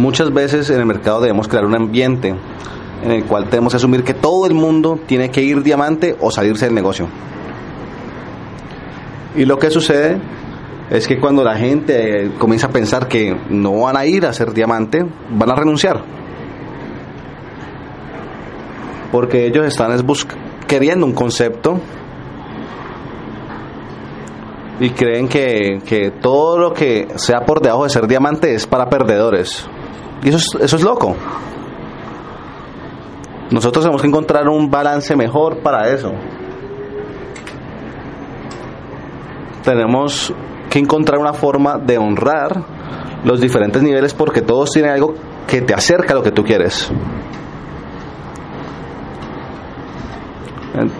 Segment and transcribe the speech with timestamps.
[0.00, 2.34] Muchas veces en el mercado debemos crear un ambiente
[3.04, 6.30] en el cual tenemos que asumir que todo el mundo tiene que ir diamante o
[6.30, 7.06] salirse del negocio.
[9.36, 10.18] Y lo que sucede
[10.88, 14.54] es que cuando la gente comienza a pensar que no van a ir a ser
[14.54, 16.02] diamante, van a renunciar.
[19.12, 20.02] Porque ellos están es
[20.66, 21.78] queriendo un concepto
[24.80, 28.88] y creen que, que todo lo que sea por debajo de ser diamante es para
[28.88, 29.68] perdedores.
[30.22, 31.16] Y eso es, eso es loco.
[33.50, 36.12] Nosotros tenemos que encontrar un balance mejor para eso.
[39.64, 40.32] Tenemos
[40.70, 42.62] que encontrar una forma de honrar
[43.24, 45.14] los diferentes niveles porque todos tienen algo
[45.46, 46.90] que te acerca a lo que tú quieres.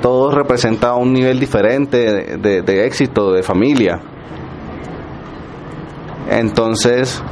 [0.03, 4.01] Todos representan un nivel diferente de- de éxito, de familia.
[6.29, 7.23] Entonces,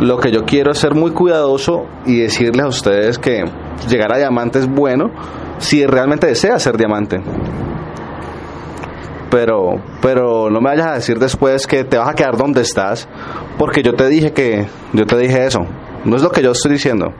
[0.00, 3.44] lo que yo quiero es ser muy cuidadoso y decirles a ustedes que
[3.88, 5.10] llegar a diamante es bueno
[5.58, 7.20] si realmente deseas ser diamante.
[9.30, 13.08] Pero, pero no me vayas a decir después que te vas a quedar donde estás,
[13.58, 15.60] porque yo te dije que, yo te dije eso.
[16.04, 17.12] No es lo que yo estoy diciendo.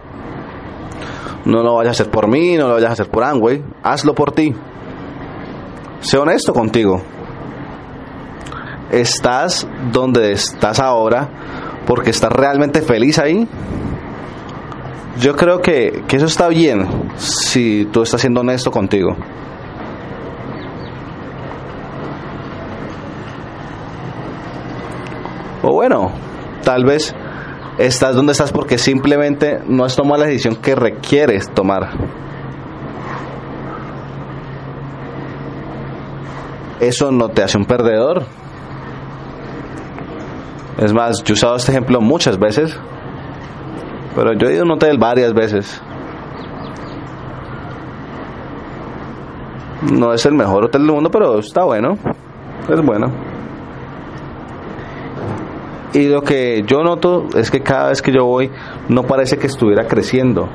[1.44, 4.14] No lo vayas a hacer por mí, no lo vayas a hacer por Amway, hazlo
[4.14, 4.54] por ti.
[6.00, 7.00] Sé honesto contigo.
[8.90, 11.30] ¿Estás donde estás ahora
[11.86, 13.46] porque estás realmente feliz ahí?
[15.18, 19.16] Yo creo que, que eso está bien si tú estás siendo honesto contigo.
[25.62, 26.10] O bueno,
[26.64, 27.14] tal vez
[27.78, 31.90] estás donde estás porque simplemente no has tomado la decisión que requieres tomar.
[36.80, 38.24] Eso no te hace un perdedor.
[40.78, 42.78] Es más, yo he usado este ejemplo muchas veces,
[44.14, 45.80] pero yo he ido a un hotel varias veces.
[49.92, 51.98] No es el mejor hotel del mundo, pero está bueno.
[52.68, 53.08] Es bueno.
[55.92, 58.50] Y lo que yo noto es que cada vez que yo voy
[58.88, 60.48] no parece que estuviera creciendo.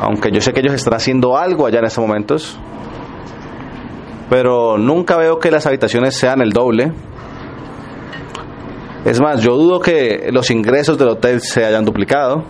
[0.00, 2.58] Aunque yo sé que ellos están haciendo algo allá en estos momentos.
[4.28, 6.92] Pero nunca veo que las habitaciones sean el doble.
[9.04, 12.44] Es más, yo dudo que los ingresos del hotel se hayan duplicado.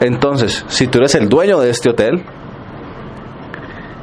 [0.00, 2.24] Entonces, si tú eres el dueño de este hotel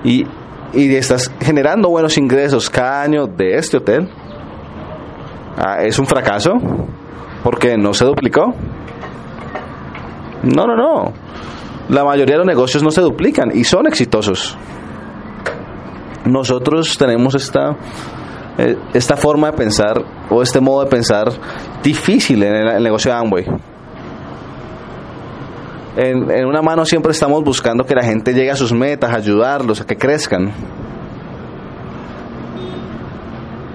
[0.04, 0.26] y,
[0.74, 4.10] y estás generando buenos ingresos cada año de este hotel,
[5.58, 6.54] ah, es un fracaso
[7.44, 8.54] porque no se duplicó.
[10.44, 11.14] No, no, no.
[11.90, 14.58] La mayoría de los negocios no se duplican y son exitosos.
[16.26, 17.76] Nosotros tenemos esta
[18.58, 21.32] eh, esta forma de pensar o este modo de pensar
[21.82, 23.46] difícil en el, negocio de Amway.
[25.96, 29.86] En, una mano siempre estamos buscando que la gente llegue a sus metas, ayudarlos a
[29.86, 30.52] que crezcan.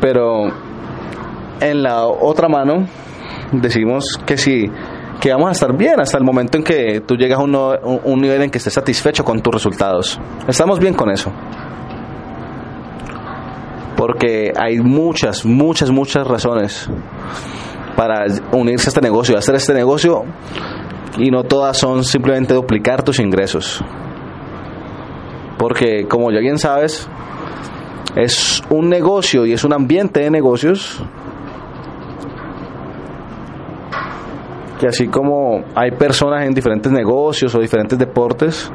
[0.00, 0.52] Pero
[1.60, 2.86] en la otra mano
[3.52, 4.70] decimos que si
[5.20, 7.56] que vamos a estar bien hasta el momento en que tú llegas a un-
[8.04, 10.20] un nivel en que estés satisfecho con tus resultados.
[10.46, 11.32] Estamos bien con eso.
[13.96, 16.88] Porque hay muchas, muchas, muchas razones
[17.96, 20.24] para unirse a este negocio hacer este negocio
[21.18, 23.82] y no todas son simplemente duplicar tus ingresos.
[25.58, 27.08] Porque como ya bien sabes,
[28.14, 31.02] es un negocio y es un ambiente de negocios
[34.78, 38.70] que así como hay personas en diferentes negocios o diferentes deportes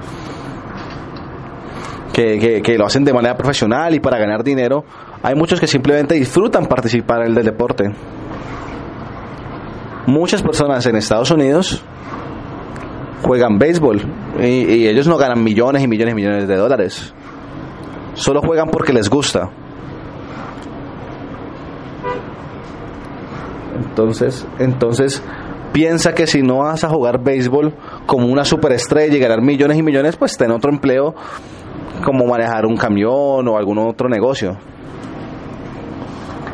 [2.13, 4.83] que, que- que lo hacen de manera profesional y para ganar dinero,
[5.23, 7.91] hay muchos que simplemente disfrutan participar en el del deporte.
[10.07, 11.83] Muchas personas en Estados Unidos
[13.23, 14.01] juegan béisbol
[14.41, 17.13] y, ellos no ganan millones y millones y millones de dólares.
[18.15, 19.49] Solo juegan porque les gusta.
[23.77, 25.23] Entonces, entonces
[25.71, 27.73] piensa que si no vas a jugar béisbol
[28.05, 31.15] como una superestrella y ganar millones y millones, pues ten otro empleo
[32.01, 34.57] como manejar un camión o algún otro negocio.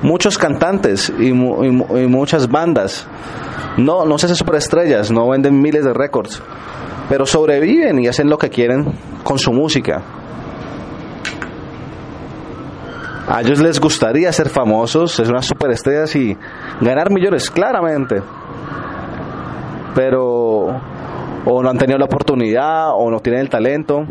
[0.01, 3.07] Muchos cantantes y, muchas bandas
[3.77, 6.41] no, no se hacen superestrellas, no venden miles de récords,
[7.09, 8.85] pero sobreviven y hacen lo que quieren
[9.23, 10.03] con su música.
[13.27, 16.37] A ellos les gustaría ser famosos, ser unas superestrellas y
[16.79, 18.21] ganar millones, claramente.
[19.93, 20.79] Pero
[21.49, 24.05] o no han tenido la oportunidad, o no tienen el talento,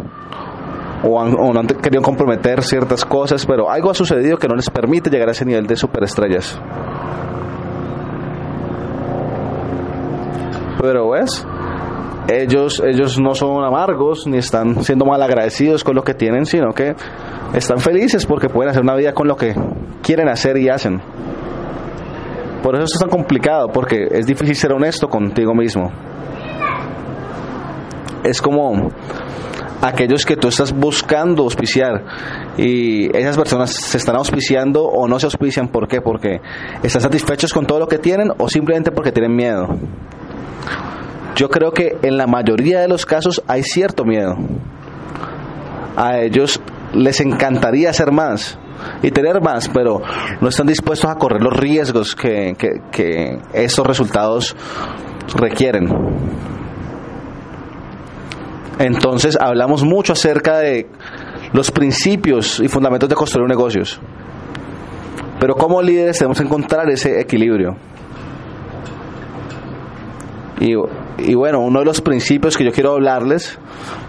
[1.03, 5.11] o, no han querido comprometer ciertas cosas, pero algo ha sucedido que no les permite
[5.11, 6.61] llegar a ese nivel de superestrellas.
[10.81, 11.47] Pero ves,
[12.29, 16.73] ellos, ellos no son amargos ni están siendo mal agradecidos con lo que tienen, sino
[16.73, 16.95] que
[17.55, 19.55] están felices porque pueden hacer una vida con lo que
[20.03, 21.01] quieren hacer y hacen.
[22.63, 25.91] Por eso es tan complicado, porque es difícil ser honesto contigo mismo.
[28.25, 28.91] Es como
[29.83, 32.05] aquellos que tú estás buscando auspiciar
[32.57, 35.69] y esas personas se están auspiciando o no se auspician.
[35.69, 36.01] ¿Por qué?
[36.01, 36.41] Porque
[36.83, 39.69] están satisfechos con todo lo que tienen o simplemente porque tienen miedo.
[41.35, 44.37] Yo creo que en la mayoría de los casos hay cierto miedo.
[45.97, 46.61] A ellos
[46.95, 48.59] les encantaría hacer más
[49.03, 50.01] y tener más, pero
[50.41, 54.57] no están dispuestos a correr los riesgos que, que, que esos resultados
[55.35, 55.89] requieren.
[58.79, 60.87] Entonces hablamos mucho acerca de
[61.53, 64.01] los principios y fundamentos de construir negocios.
[65.41, 67.77] Pero como líderes tenemos que encontrar ese equilibrio.
[70.61, 70.73] Y,
[71.19, 73.59] y, bueno, uno de los principios que yo quiero hablarles,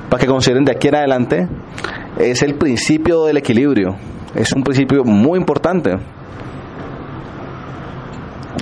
[0.09, 1.47] para que consideren de aquí en adelante,
[2.17, 3.95] es el principio del equilibrio.
[4.33, 5.91] Es un principio muy importante.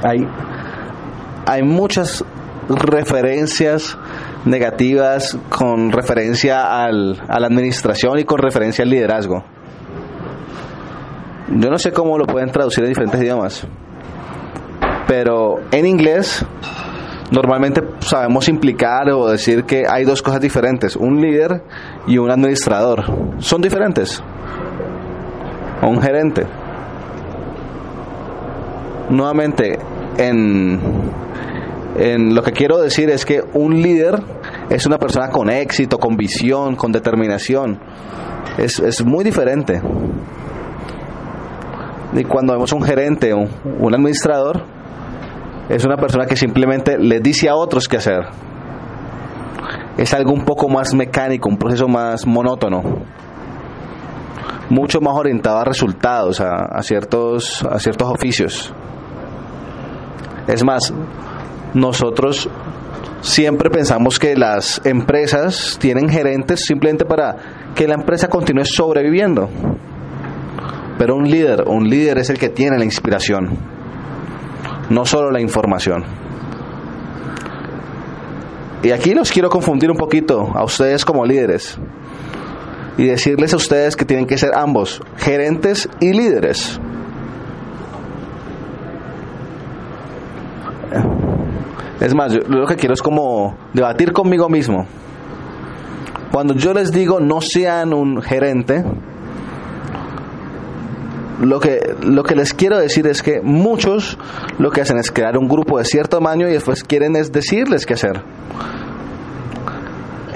[0.04, 0.28] Hay,
[1.46, 2.24] hay muchas
[2.68, 3.98] referencias
[4.46, 9.44] negativas con referencia al, a la administración y con referencia al liderazgo.
[11.50, 13.68] Yo no sé cómo lo pueden traducir en diferentes idiomas,
[15.08, 16.46] pero en inglés
[17.32, 21.64] normalmente sabemos implicar o decir que hay dos cosas diferentes, un líder
[22.08, 23.04] y un administrador.
[23.40, 24.24] Son diferentes.
[25.82, 26.46] O un gerente.
[29.10, 29.78] Nuevamente,
[30.18, 30.80] en,
[31.96, 34.22] lo que quiero decir es que un líder
[34.70, 37.80] es una persona con éxito, con visión, con determinación.
[38.58, 39.82] Es, es muy diferente.
[42.14, 43.48] Y cuando vemos un gerente o
[43.80, 44.64] un administrador,
[45.70, 48.26] es una persona que simplemente le dice a otros qué hacer.
[49.98, 52.84] Es algo un poco más mecánico, un proceso más monótono,
[54.70, 58.74] mucho más orientado a resultados, a, a ciertos, a ciertos oficios.
[60.48, 60.94] Es más,
[61.75, 62.50] nosotros
[63.19, 69.50] siempre pensamos que las empresas tienen gerentes simplemente para que la empresa continúe sobreviviendo.
[70.98, 73.57] Pero un líder, un líder es el que tiene la inspiración,
[74.89, 76.06] no solo la información.
[78.81, 81.77] Y aquí los quiero confundir un poquito a ustedes como líderes
[82.98, 86.80] y decirles a ustedes que tienen que ser ambos, gerentes y líderes.
[92.06, 94.86] Es más, yo lo que quiero es como debatir conmigo mismo.
[96.32, 98.86] Cuando yo les digo no sean un gerente,
[101.41, 104.20] lo que, lo que les quiero decir es que muchos
[104.60, 107.88] lo que hacen es crear un grupo de cierto tamaño y después quieren es decirles
[107.88, 108.22] qué hacer.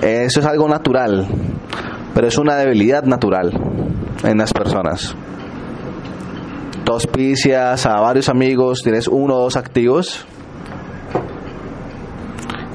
[0.01, 1.27] Eso es algo natural,
[2.15, 3.53] pero es una debilidad natural
[4.24, 5.13] en las personas.
[6.84, 10.25] Tú auspicias a varios amigos, tienes uno o dos activos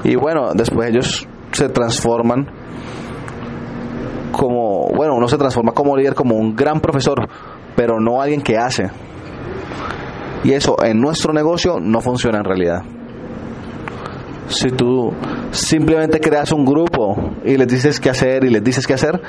[0.05, 2.47] y bueno, después ellos se transforman
[4.31, 7.27] como, bueno, uno se transforma como líder, como un gran profesor,
[7.75, 8.91] pero no alguien que hace.
[10.43, 12.83] Y eso en nuestro negocio no funciona en realidad.
[14.47, 15.11] Si tú
[15.49, 19.19] simplemente creas un grupo y les dices qué hacer y les dices qué hacer,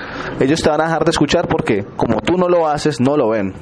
[0.40, 3.30] ellos te van a dejar de escuchar porque como tú no lo haces, no lo
[3.30, 3.54] ven.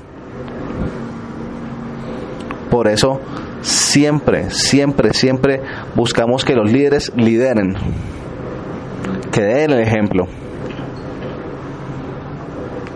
[2.72, 3.20] Por eso
[3.64, 5.60] siempre, siempre, siempre
[5.94, 7.74] buscamos que los líderes lideren,
[9.32, 10.26] que den el ejemplo,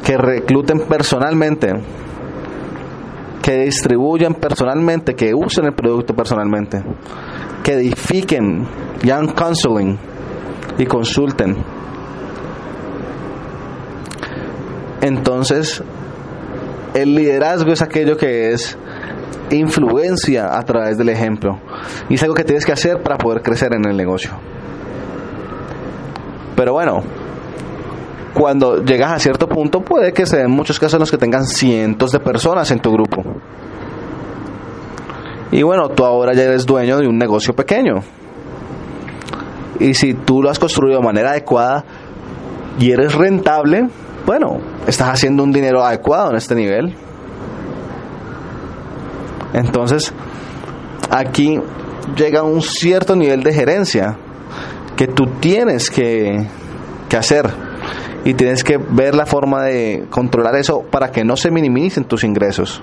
[0.04, 1.72] que recluten personalmente,
[3.42, 6.82] que distribuyan personalmente, que usen el producto personalmente,
[7.64, 8.66] que edifiquen,
[9.04, 9.98] hagan counseling
[10.76, 11.56] y consulten.
[15.00, 15.82] Entonces,
[16.94, 18.76] el liderazgo es aquello que es
[19.50, 21.58] influencia a través del ejemplo.
[22.08, 24.32] Y es algo que tienes que hacer para poder crecer en el negocio.
[26.56, 27.02] Pero bueno,
[28.35, 31.44] cuando llegas a cierto punto puede que se den muchos casos en los que tengan
[31.44, 33.23] cientos de personas en tu grupo.
[35.50, 38.02] Y bueno, tú ahora ya eres dueño de un negocio pequeño.
[39.80, 41.85] Y si tú lo has construido de manera adecuada
[42.78, 43.88] y eres rentable,
[44.26, 46.94] bueno, estás haciendo un dinero adecuado en este nivel.
[49.52, 50.12] Entonces,
[51.11, 51.59] aquí
[52.17, 54.17] llega un cierto nivel de gerencia
[54.97, 56.47] que tú tienes que,
[57.09, 57.49] que hacer
[58.25, 62.25] y tienes que ver la forma de controlar eso para que no se minimicen tus
[62.25, 62.83] ingresos.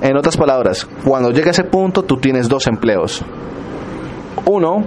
[0.00, 3.22] En otras palabras, cuando llega ese punto tú tienes dos empleos.
[4.46, 4.84] Uno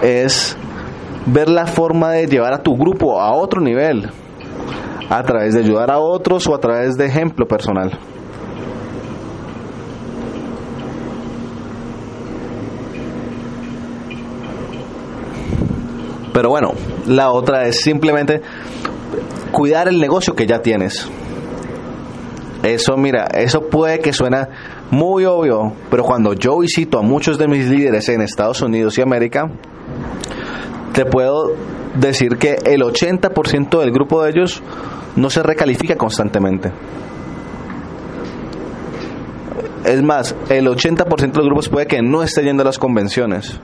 [0.00, 0.56] es
[1.26, 4.08] ver la forma de llevar a tu grupo a otro nivel,
[5.10, 7.98] a través de ayudar a otros o a través de ejemplo personal.
[16.32, 16.72] Pero bueno,
[17.06, 18.40] la otra es simplemente
[19.50, 21.08] cuidar el negocio que ya tienes.
[22.62, 24.48] Eso, mira, eso puede que suena
[24.90, 29.02] muy obvio, pero cuando yo visito a muchos de mis líderes en Estados Unidos y
[29.02, 29.50] América,
[30.92, 31.52] te puedo
[31.94, 34.62] decir que el 80% del grupo de ellos
[35.16, 36.72] no se recalifica constantemente.
[39.84, 43.60] Es más, el 80% de los grupos puede que no esté yendo a las convenciones.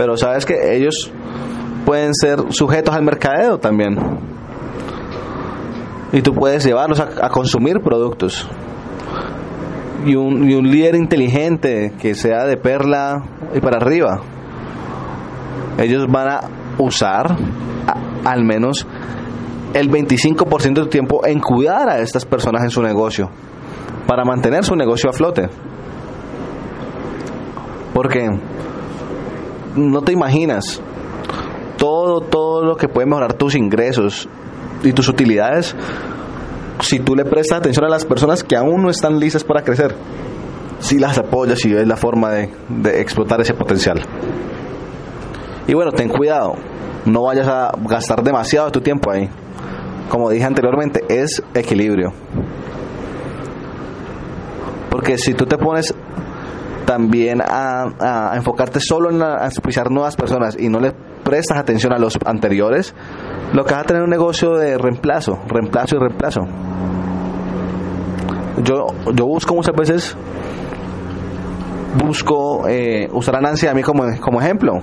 [0.00, 1.12] Pero sabes que ellos
[1.84, 3.98] pueden ser sujetos al mercadeo también.
[6.10, 8.48] Y tú puedes llevarlos a, consumir productos.
[10.06, 13.22] Y un, y un líder inteligente que sea de perla
[13.54, 14.22] y para arriba.
[15.76, 16.40] Ellos van a
[16.78, 17.36] usar
[18.24, 18.86] al menos
[19.74, 23.28] el 25% de tiempo en cuidar a estas personas en su negocio
[24.06, 25.50] para mantener su negocio a flote.
[27.92, 28.30] Porque
[29.76, 30.80] no te imaginas
[31.76, 34.28] todo, todo lo que puede mejorar tus ingresos
[34.82, 35.74] y tus utilidades
[36.80, 39.94] si tú le prestas atención a las personas que aún no están listas para crecer.
[40.80, 44.00] Si las apoyas y ves la forma de, de explotar ese potencial.
[45.66, 46.54] Y bueno, ten cuidado,
[47.04, 49.28] no vayas a gastar demasiado de tu tiempo ahí.
[50.08, 52.12] Como dije anteriormente, es equilibrio.
[54.88, 55.94] Porque si tú te pones
[56.86, 62.18] también a, enfocarte solo en auspiciar nuevas personas y no le prestas atención a los
[62.24, 62.94] anteriores,
[63.52, 66.40] lo que vas a tener un negocio de reemplazo, reemplazo y reemplazo.
[68.64, 70.16] Yo, yo busco muchas veces,
[72.04, 74.80] busco eh, usar a Nancy a mí como, como ejemplo.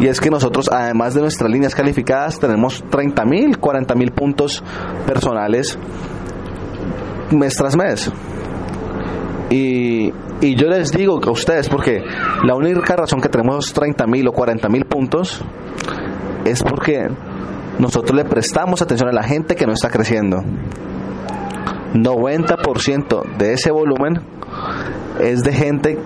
[0.00, 4.62] Y es que nosotros, además de nuestras líneas calificadas, tenemos 30 mil, 40 mil puntos
[5.06, 5.78] personales
[7.30, 8.10] mes tras mes.
[9.50, 10.12] Y,
[10.44, 12.02] y yo les digo a ustedes, porque
[12.44, 15.40] la única razón que tenemos 30 mil o 40 mil puntos
[16.44, 17.08] es porque
[17.78, 20.42] nosotros le prestamos atención a la gente que no está creciendo.
[21.94, 24.20] 90% de ese volumen
[25.20, 25.98] es de gente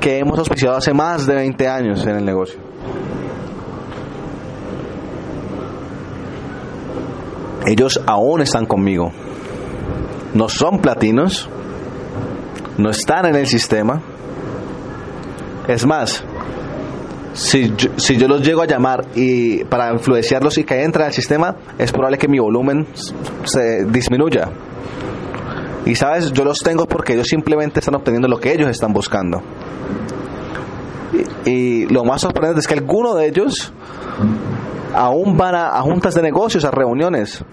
[0.00, 2.58] que hemos auspiciado hace más de 20 años en el negocio.
[7.64, 9.12] Ellos aún están conmigo.
[10.34, 11.48] No son platinos,
[12.78, 14.00] no están en el sistema.
[15.68, 16.24] Es más,
[17.34, 21.12] si yo, si yo los llego a llamar y para influenciarlos y que entren al
[21.12, 22.86] sistema, es probable que mi volumen
[23.44, 24.48] se disminuya.
[25.84, 29.42] Y sabes, yo los tengo porque ellos simplemente están obteniendo lo que ellos están buscando.
[31.44, 33.72] Y, lo más sorprendente es que algunos de ellos
[34.94, 37.44] aún van a juntas de negocios, a reuniones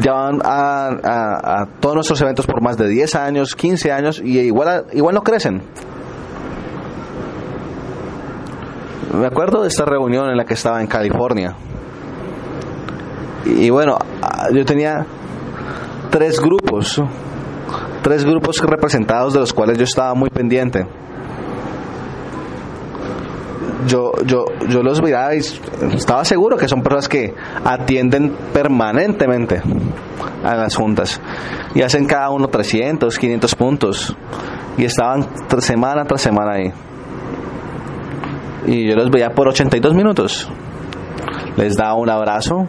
[0.00, 4.86] ya van a, todos nuestros eventos por más de 10 años, 15 años y igual,
[4.92, 5.62] igual no crecen.
[9.12, 11.54] Me acuerdo de esta reunión en la que estaba en California.
[13.44, 13.98] Y bueno,
[14.52, 15.06] yo tenía
[16.10, 17.00] tres grupos,
[18.02, 20.86] tres grupos representados de los cuales yo estaba muy pendiente
[23.86, 29.62] yo, yo, yo los miraba y estaba seguro que son personas que atienden permanentemente
[30.42, 31.20] a las juntas
[31.74, 34.16] y hacen cada uno 300, 500 puntos
[34.76, 35.26] y estaban
[35.58, 36.72] semana tras semana ahí.
[38.66, 40.48] Y yo los veía por 82 minutos.
[41.56, 42.66] Les daba un abrazo.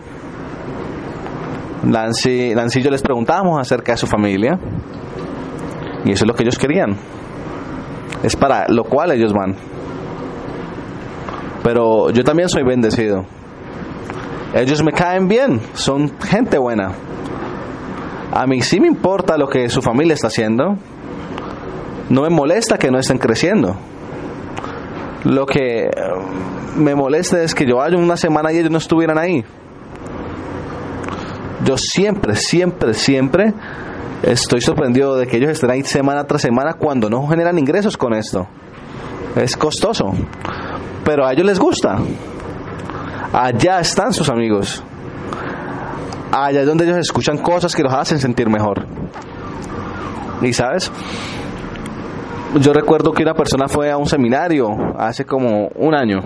[1.83, 4.59] Nancy, Nancy y yo les preguntábamos acerca de su familia.
[6.03, 6.97] Y eso es lo que ellos querían.
[8.23, 9.55] Es para lo cual ellos van.
[11.65, 13.25] Pero yo también soy bendecido.
[14.53, 16.91] Ellos me caen bien, son gente buena.
[18.31, 20.77] A mí sí me importa lo que su familia está haciendo.
[22.09, 23.75] No me molesta que no estén creciendo.
[25.23, 25.89] Lo que
[26.75, 29.43] me molesta es que yo vaya una semana y ellos no estuvieran ahí.
[31.65, 33.55] Yo siempre, siempre, siempre
[34.21, 38.13] estoy sorprendido de que ellos estén ahí semana tras semana cuando no generan ingresos con
[38.13, 38.47] esto.
[39.35, 40.13] Es costoso.
[41.05, 41.99] Pero a ellos les gusta.
[43.31, 44.83] Allá están sus amigos.
[46.31, 48.85] Allá es donde ellos escuchan cosas que los hacen sentir mejor.
[50.41, 50.91] Y sabes,
[52.59, 56.21] yo recuerdo que una persona fue a un seminario hace como un año.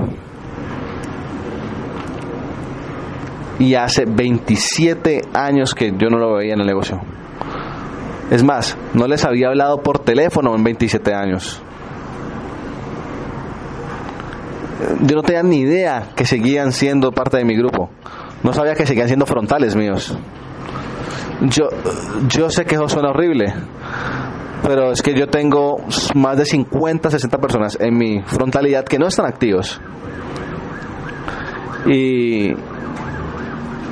[3.60, 7.02] Y hace 27 años que yo no lo veía en el negocio.
[8.32, 11.62] Es más, no les había hablado por teléfono en 27 años.
[15.02, 17.90] Yo no tenía ni idea que seguían siendo parte de mi grupo.
[18.44, 20.18] No sabía que seguían siendo frontales míos.
[21.42, 21.70] Yo,
[22.28, 23.54] yo sé que eso suena horrible,
[24.64, 25.78] pero es que yo tengo
[26.16, 29.80] más de 50, 60 personas en mi frontalidad que no están activos.
[31.86, 32.54] Y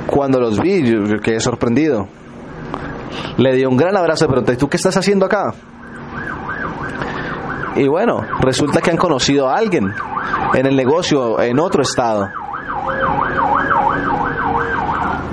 [0.06, 2.08] cuando los vi, yo, quedé sorprendido.
[3.36, 5.54] Le di un gran abrazo y pregunté, ¿tú qué estás haciendo acá?
[7.76, 9.92] Y bueno, resulta que han conocido a alguien
[10.54, 12.28] en el negocio en otro estado.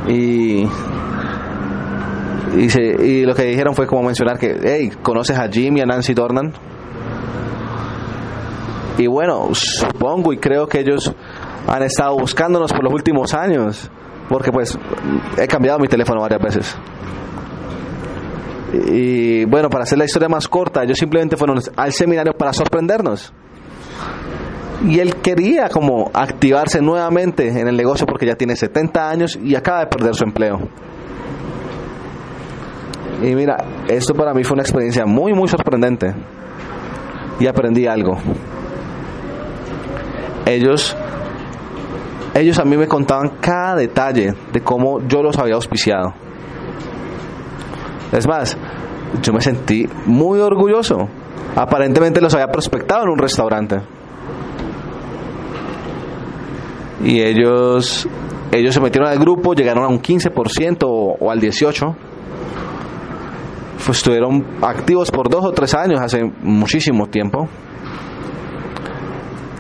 [0.08, 0.68] Y
[2.56, 5.86] y, y, lo que dijeron fue como mencionar que, hey, ¿conoces a Jim y a
[5.86, 6.54] Nancy Dornan?
[8.98, 11.14] Y bueno, supongo y creo que ellos
[11.68, 13.90] han estado buscándonos por los últimos años,
[14.30, 14.78] porque pues
[15.38, 16.78] he cambiado mi teléfono varias veces.
[18.88, 23.34] Y bueno, para hacer la historia más corta, ellos simplemente fueron al seminario para sorprendernos.
[24.84, 29.56] Y él quería como activarse nuevamente en el negocio porque ya tiene 70 años y
[29.56, 30.60] acaba de perder su empleo.
[33.22, 36.14] Y mira, esto para mí fue una experiencia muy, muy sorprendente.
[37.40, 38.18] Y aprendí algo.
[40.46, 40.96] Ellos,
[42.34, 46.14] ellos a mí me contaban cada detalle de cómo yo los había auspiciado.
[48.12, 48.58] Es más,
[49.22, 51.10] yo me sentí muy orgulloso.
[51.56, 53.82] Aparentemente los había prospectado en un restaurante.
[57.04, 58.08] Y ellos,
[58.52, 61.96] ellos se metieron al grupo, llegaron a un 15% o, o al 18%
[63.86, 67.48] pues estuvieron activos por dos o tres años, hace muchísimo tiempo.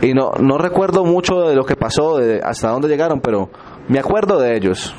[0.01, 3.49] Y no, no recuerdo mucho de lo que pasó, de hasta dónde llegaron, pero
[3.87, 4.95] me acuerdo de ellos.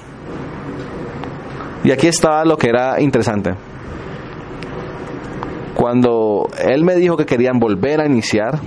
[1.82, 3.54] Y aquí estaba lo que era interesante.
[5.74, 8.60] Cuando él me dijo que querían volver a iniciar,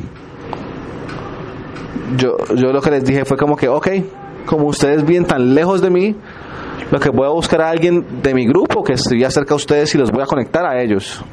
[2.17, 3.87] yo, yo lo que les dije fue como que, ok,
[4.45, 6.15] como ustedes vienen tan lejos de mí,
[6.91, 9.93] lo que voy a buscar a alguien de mi grupo que esté cerca de ustedes
[9.95, 11.23] y los voy a conectar a ellos.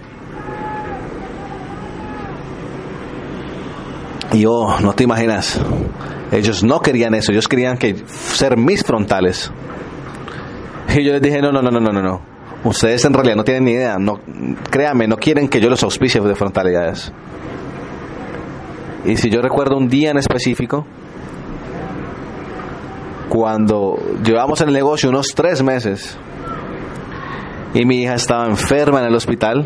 [4.32, 5.60] Y oh, no te imaginas,
[6.32, 9.50] ellos no querían eso, ellos querían que ser mis frontales.
[10.94, 12.20] Y yo les dije, no, no, no, no, no, no.
[12.64, 14.20] Ustedes en realidad no tienen ni idea, no,
[14.70, 17.12] créanme, no quieren que yo los auspicie de frontalidades.
[19.06, 20.84] Y si yo recuerdo un día en específico,
[23.28, 26.18] cuando llevamos en el negocio unos tres meses
[27.72, 29.64] y mi hija estaba enferma en el hospital.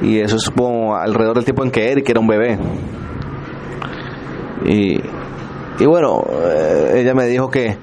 [0.00, 0.50] Y eso es
[0.96, 2.58] alrededor del tiempo en que Eric era un bebé.
[4.64, 5.00] Y,
[5.84, 7.76] bueno, eh, ella me dijo que,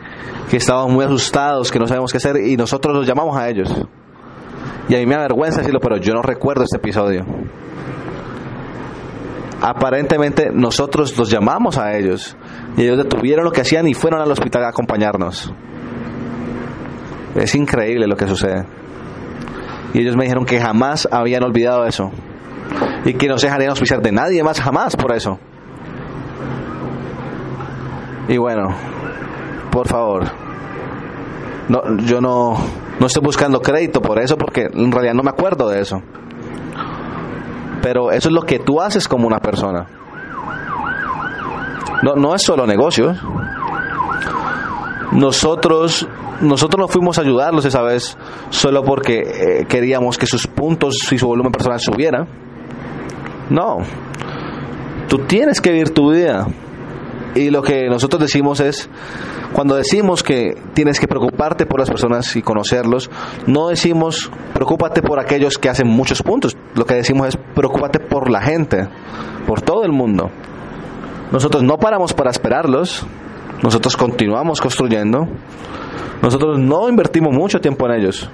[0.49, 3.69] que estábamos muy asustados, que no sabemos qué hacer y nosotros los llamamos a ellos.
[4.87, 7.25] Y a mí me avergüenza decirlo, pero yo no recuerdo este episodio
[9.61, 12.35] aparentemente nosotros los llamamos a ellos
[12.75, 15.51] y ellos detuvieron lo que hacían y fueron al hospital a acompañarnos.
[17.35, 18.65] Es increíble lo que sucede.
[19.93, 22.11] Y ellos me dijeron que jamás habían olvidado eso.
[23.05, 25.39] Y que no se dejarían auspiciar de nadie más jamás por eso.
[28.27, 28.75] Y bueno,
[29.71, 30.25] por favor.
[31.69, 32.57] No, yo no,
[32.99, 36.01] no estoy buscando crédito por eso porque en realidad no me acuerdo de eso
[37.87, 39.85] pero eso es lo que tú haces como una persona.
[42.03, 43.17] No, no es solo negocios.
[45.13, 46.05] Nosotros,
[46.41, 48.17] nosotros no fuimos a ayudarlos esa vez
[48.49, 52.27] solo porque eh, queríamos que sus puntos y su volumen personal subiera.
[53.49, 53.77] No.
[55.07, 56.45] Tú tienes que vivir tu vida.
[57.35, 58.89] Y lo que nosotros decimos es,
[59.53, 63.09] cuando decimos que tienes que preocuparte por las personas y conocerlos,
[63.45, 66.57] no decimos preocúpate por aquellos que hacen muchos puntos.
[66.75, 68.87] Lo que decimos es preocúpate por la gente,
[69.45, 70.31] por todo el mundo.
[71.31, 73.05] Nosotros no paramos para esperarlos,
[73.63, 75.27] Nosotros continuamos construyendo.
[76.21, 78.29] Nosotros no invertimos mucho tiempo en ellos,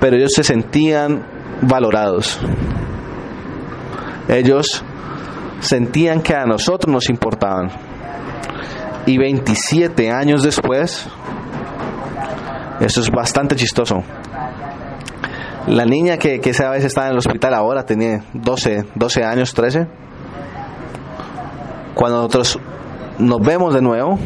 [0.00, 1.24] pero ellos se sentían
[1.62, 2.40] valorados.
[4.28, 4.82] Ellos
[5.60, 7.85] sentían que a nosotros nos importaban.
[9.06, 11.06] Y 27 años después,
[12.80, 14.02] eso es bastante chistoso.
[15.68, 19.54] La niña que, que esa vez estaba en el hospital ahora tenía 12, 12 años,
[19.54, 19.86] 13.
[21.94, 22.58] Cuando nosotros
[23.18, 24.18] nos vemos de nuevo,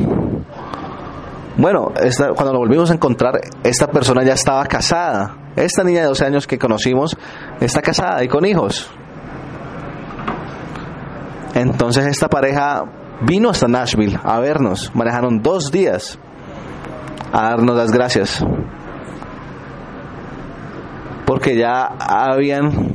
[1.56, 1.92] bueno,
[2.34, 5.36] cuando nos volvimos a encontrar, esta persona ya estaba casada.
[5.56, 7.16] Esta niña de 12 años que conocimos
[7.60, 8.90] está casada y con hijos.
[11.54, 12.84] Entonces esta pareja
[13.22, 14.90] vino hasta Nashville a vernos.
[14.94, 16.18] Manejaron dos días
[17.32, 18.44] a darnos las gracias.
[21.26, 22.90] Porque ya habían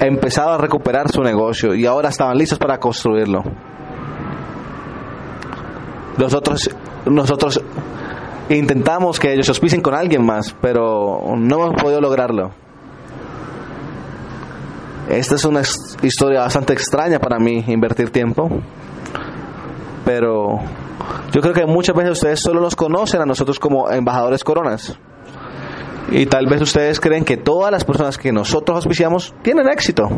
[0.00, 3.42] empezado a recuperar su negocio y ahora estaban listos para construirlo.
[6.18, 6.70] Nosotros,
[7.06, 7.62] nosotros
[8.48, 12.50] intentamos que ellos auspicien con alguien más, pero no hemos podido lograrlo.
[15.08, 15.62] Esta es una
[16.02, 18.48] historia bastante extraña para mí, invertir tiempo.
[20.04, 20.60] Pero
[21.32, 24.98] yo creo que muchas veces ustedes solo nos conocen a nosotros como embajadores coronas.
[26.10, 30.08] Y tal vez ustedes creen que todas las personas que nosotros auspiciamos tienen éxito.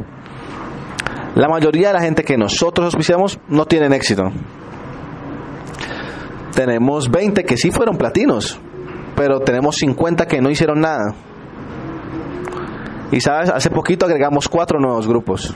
[1.35, 4.31] La mayoría de la gente que nosotros auspiciamos no tienen éxito.
[6.55, 8.59] Tenemos 20 que sí fueron platinos,
[9.16, 11.14] pero tenemos 50 que no hicieron nada.
[13.11, 15.55] Y sabes, hace poquito agregamos cuatro nuevos grupos.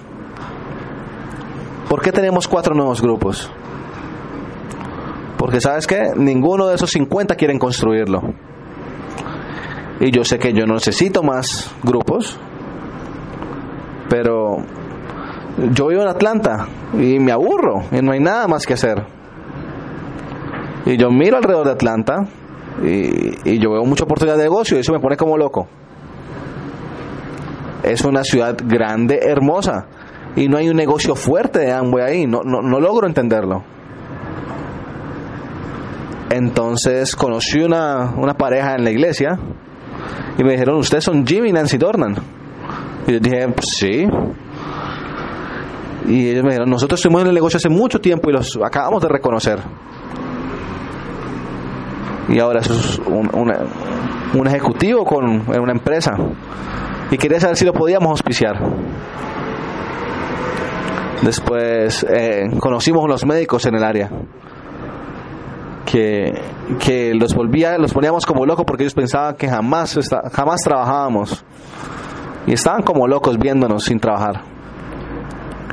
[1.89, 3.51] ¿Por qué tenemos cuatro nuevos grupos?
[5.39, 8.23] Porque sabes que ninguno de esos 50 quieren construirlo.
[10.01, 12.39] Y yo sé que yo no necesito más grupos,
[14.11, 14.59] pero
[15.73, 19.05] yo vivo en Atlanta y me aburro y no hay nada más que hacer.
[20.85, 22.27] Y yo miro alrededor de Atlanta
[22.83, 25.67] y, yo veo mucha oportunidad de negocio y eso me pone como loco
[27.83, 29.87] es una ciudad grande, hermosa,
[30.37, 33.65] y no hay un negocio fuerte de Amway ahí, no, no, logro entenderlo.
[36.31, 39.39] Entonces conocí una, una pareja en la iglesia
[40.37, 42.17] y me dijeron, ustedes son Jimmy y Nancy Dornan.
[43.07, 44.07] Y yo dije, pues sí.
[46.07, 49.03] Y ellos me dijeron, nosotros estuvimos en el negocio hace mucho tiempo y los acabamos
[49.03, 49.59] de reconocer.
[52.29, 53.31] Y ahora eso es un,
[54.35, 56.15] un ejecutivo con una empresa
[57.11, 58.59] y quería saber si lo podíamos auspiciar.
[61.23, 64.11] Después eh, conocimos los médicos en el área
[65.91, 66.35] que,
[66.79, 69.99] que los volvía, los poníamos como locos porque ellos pensaban que jamás,
[70.33, 71.45] jamás trabajábamos
[72.47, 74.43] y estaban como locos viéndonos sin trabajar.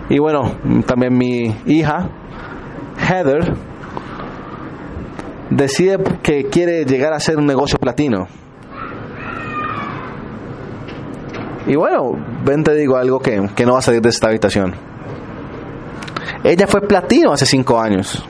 [0.10, 2.10] Y bueno, también mi hija,
[2.98, 3.54] Heather,
[5.50, 8.28] decide que quiere llegar a hacer un negocio platino.
[11.68, 12.12] Y bueno,
[12.44, 14.76] ven te digo algo que, no va a salir de esta habitación.
[16.44, 18.24] Ella fue platino hace cinco años.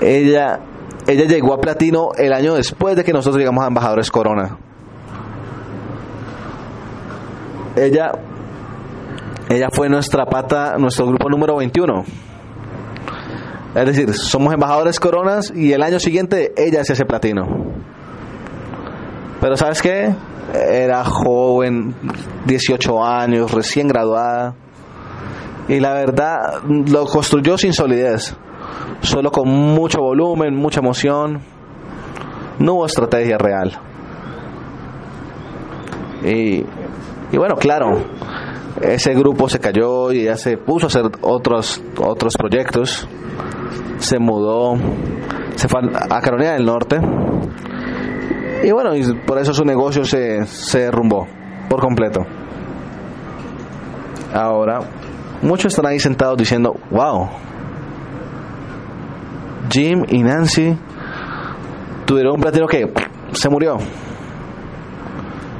[0.00, 0.60] Ella,
[1.06, 4.58] ella llegó a platino el año después de que nosotros llegamos a Embajadores Corona.
[7.76, 8.12] Ella,
[9.48, 12.04] ella fue nuestra pata, nuestro grupo número 21.
[13.74, 17.44] Es decir, somos embajadores coronas y el año siguiente ella se hace platino.
[19.40, 20.14] Pero ¿sabes qué?
[20.54, 21.94] Era joven,
[22.46, 24.54] 18 años, recién graduada.
[25.68, 28.36] Y la verdad, lo construyó sin solidez.
[29.00, 31.40] Solo con mucho volumen, mucha emoción.
[32.58, 33.72] No hubo estrategia real.
[36.24, 36.64] Y,
[37.32, 37.98] y bueno, claro,
[38.80, 43.06] ese grupo se cayó y ya se puso a hacer otros, otros proyectos.
[43.98, 44.76] Se mudó,
[45.56, 47.00] se fue a Carolina del Norte
[48.64, 51.26] y bueno, y por eso su negocio se, se derrumbó
[51.68, 52.24] por completo.
[54.32, 54.80] Ahora,
[55.42, 57.28] muchos están ahí sentados diciendo, wow,
[59.70, 60.76] Jim y Nancy
[62.04, 62.92] tuvieron un platino que
[63.32, 63.78] se murió.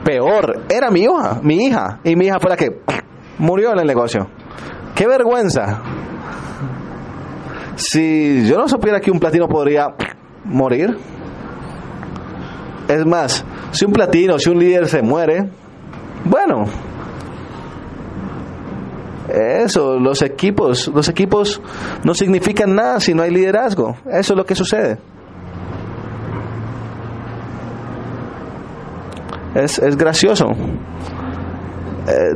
[0.05, 2.81] Peor, era mi hija, mi hija, y mi hija fue la que
[3.39, 4.29] murió en el negocio.
[4.95, 5.83] ¡Qué vergüenza!
[7.77, 9.95] Si yo no supiera que un platino podría
[10.45, 10.97] morir,
[12.87, 15.49] es más, si un platino, si un líder se muere,
[16.25, 16.65] bueno,
[19.29, 21.61] eso, los equipos, los equipos
[22.05, 23.97] no significan nada si no hay liderazgo.
[24.07, 24.99] Eso es lo que sucede.
[29.55, 30.47] Es, es gracioso.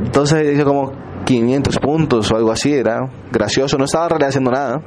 [0.01, 0.91] Entonces hizo como
[1.25, 4.81] 500 puntos o algo así, era gracioso, no estaba realmente haciendo nada.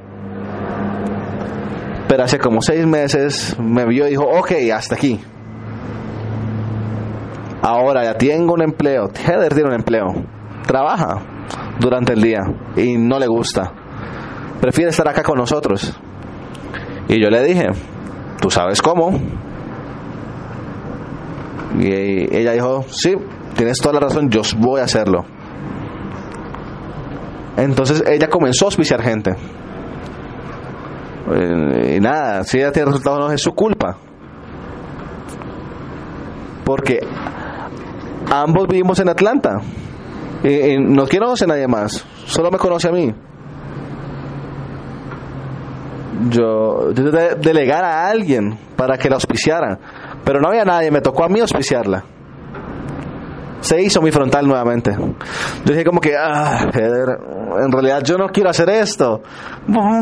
[2.09, 5.21] Pero hace como seis meses me vio y dijo, ok, hasta aquí.
[7.63, 9.09] Ahora ya tengo un empleo.
[9.15, 10.07] Heather tiene un empleo.
[10.67, 11.32] Trabaja
[11.83, 12.41] durante el día
[12.77, 13.73] y no le gusta.
[14.61, 15.93] Prefiere estar acá con nosotros.
[17.09, 17.67] Y yo le dije,
[18.41, 19.19] ¿tú sabes cómo?
[21.79, 23.15] Y ella dijo, sí,
[23.57, 25.25] tienes toda la razón, yo voy a hacerlo.
[27.57, 29.33] Entonces ella comenzó a auspiciar gente.
[31.35, 33.97] Eh, y nada, si ella tiene resultados no es su culpa.
[36.65, 37.01] Porque
[38.31, 39.61] ambos vivimos en Atlanta.
[40.45, 43.15] Y, no conoce a nadie más, solo me conoce a mí.
[46.31, 49.79] Yo, yo delegar a alguien para que la auspiciara,
[50.25, 52.05] pero no había nadie, me tocó a mí auspiciarla
[53.63, 54.93] se hizo mi frontal nuevamente.
[54.93, 59.23] Yo dije como que, ah, en realidad yo no quiero hacer esto.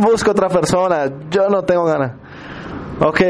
[0.01, 2.13] Busco otra persona, yo no tengo ganas.
[3.01, 3.21] Ok,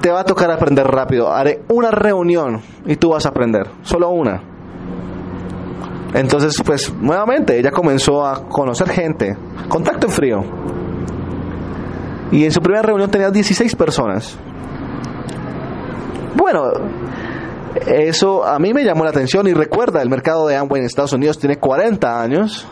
[0.00, 1.32] te va a tocar aprender rápido.
[1.32, 3.68] Haré una reunión y tú vas a aprender.
[3.82, 4.42] Solo una.
[6.14, 9.36] Entonces, pues, nuevamente, ella comenzó a conocer gente.
[9.68, 10.40] Contacto frío.
[12.32, 14.36] Y en su primera reunión tenía 16 personas.
[16.36, 16.70] Bueno,
[17.86, 21.12] eso a mí me llamó la atención y recuerda, el mercado de Amway en Estados
[21.12, 22.66] Unidos tiene 40 años.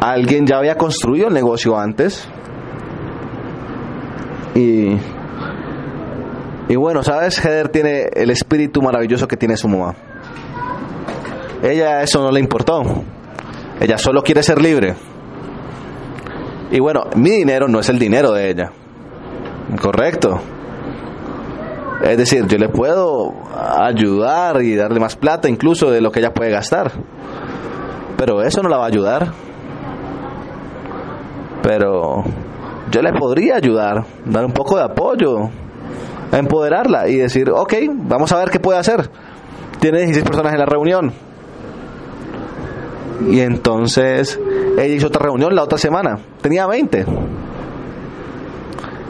[0.00, 2.28] Alguien ya había construido el negocio antes.
[4.54, 4.96] Y,
[6.68, 7.38] y bueno, ¿sabes?
[7.44, 9.94] Heather tiene el espíritu maravilloso que tiene su mamá.
[11.64, 12.82] Ella eso no le importó.
[13.80, 14.94] Ella solo quiere ser libre.
[16.70, 18.70] Y bueno, mi dinero no es el dinero de ella.
[19.80, 20.40] Correcto.
[22.02, 23.32] Es decir, yo le puedo
[23.80, 26.92] ayudar y darle más plata incluso de lo que ella puede gastar.
[28.18, 29.32] Pero eso no la va a ayudar.
[31.62, 32.24] Pero
[32.90, 35.48] yo le podría ayudar, dar un poco de apoyo,
[36.30, 39.08] empoderarla y decir, ok, vamos a ver qué puede hacer.
[39.80, 41.33] Tiene 16 personas en la reunión.
[43.28, 44.38] Y entonces
[44.76, 46.18] ella hizo otra reunión la otra semana.
[46.40, 47.06] Tenía 20.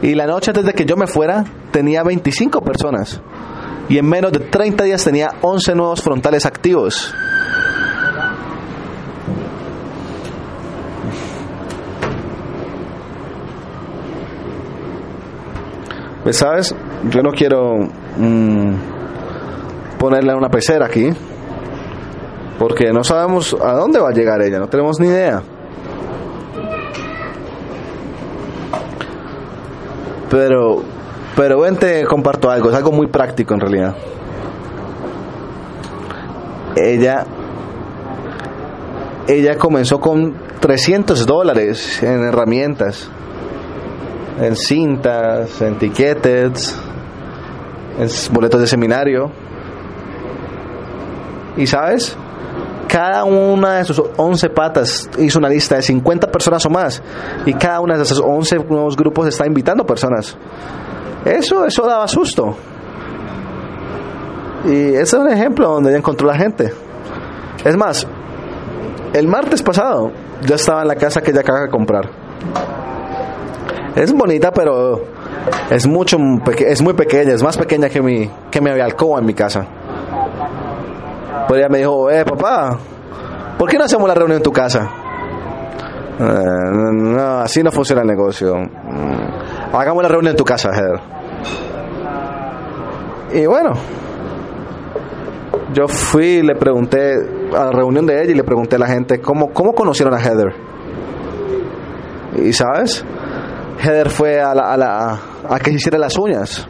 [0.01, 3.21] Y la noche antes de que yo me fuera, tenía 25 personas.
[3.89, 7.13] Y en menos de 30 días tenía 11 nuevos frontales activos.
[16.23, 16.75] Pues sabes,
[17.11, 17.75] yo no quiero
[18.17, 18.73] mm,
[19.99, 21.11] ponerle una pecera aquí,
[22.57, 25.41] porque no sabemos a dónde va a llegar ella, no tenemos ni idea.
[30.29, 30.81] Pero,
[31.35, 33.95] pero ven, te comparto algo, es algo muy práctico en realidad.
[36.75, 37.25] Ella,
[39.27, 43.09] ella comenzó con 300 dólares en herramientas,
[44.41, 46.77] en cintas, en tickets,
[47.97, 49.31] en boletos de seminario.
[51.55, 52.17] ¿Y sabes?
[52.87, 57.01] Cada una de sus 11 patas hizo una lista de 50 personas o más
[57.45, 60.37] y cada una de esos 11 nuevos grupos está invitando personas.
[61.25, 62.55] Eso, eso daba susto.
[64.65, 66.71] Y ese es un ejemplo donde ella encontró la gente.
[67.63, 68.07] Es más,
[69.13, 70.11] el martes pasado
[70.45, 72.09] yo estaba en la casa que ella acaba de comprar.
[73.95, 75.01] Es bonita, pero
[75.69, 76.17] es mucho
[76.59, 79.65] es muy pequeña, es más pequeña que mi que mi alcoba en mi casa.
[81.47, 82.77] Pues ella me dijo, eh, papá,
[83.57, 84.89] ¿por qué no hacemos la reunión en tu casa?
[86.19, 88.55] Eh, no, así no funciona el negocio.
[88.55, 90.99] Mm, hagamos la reunión en tu casa, Heather.
[93.33, 93.73] Y bueno,
[95.73, 97.15] yo fui y le pregunté
[97.53, 100.19] a la reunión de ella y le pregunté a la gente cómo, cómo conocieron a
[100.19, 100.53] Heather.
[102.43, 103.05] Y sabes,
[103.79, 105.19] Heather fue a, la, a, la,
[105.49, 106.67] a que se hiciera las uñas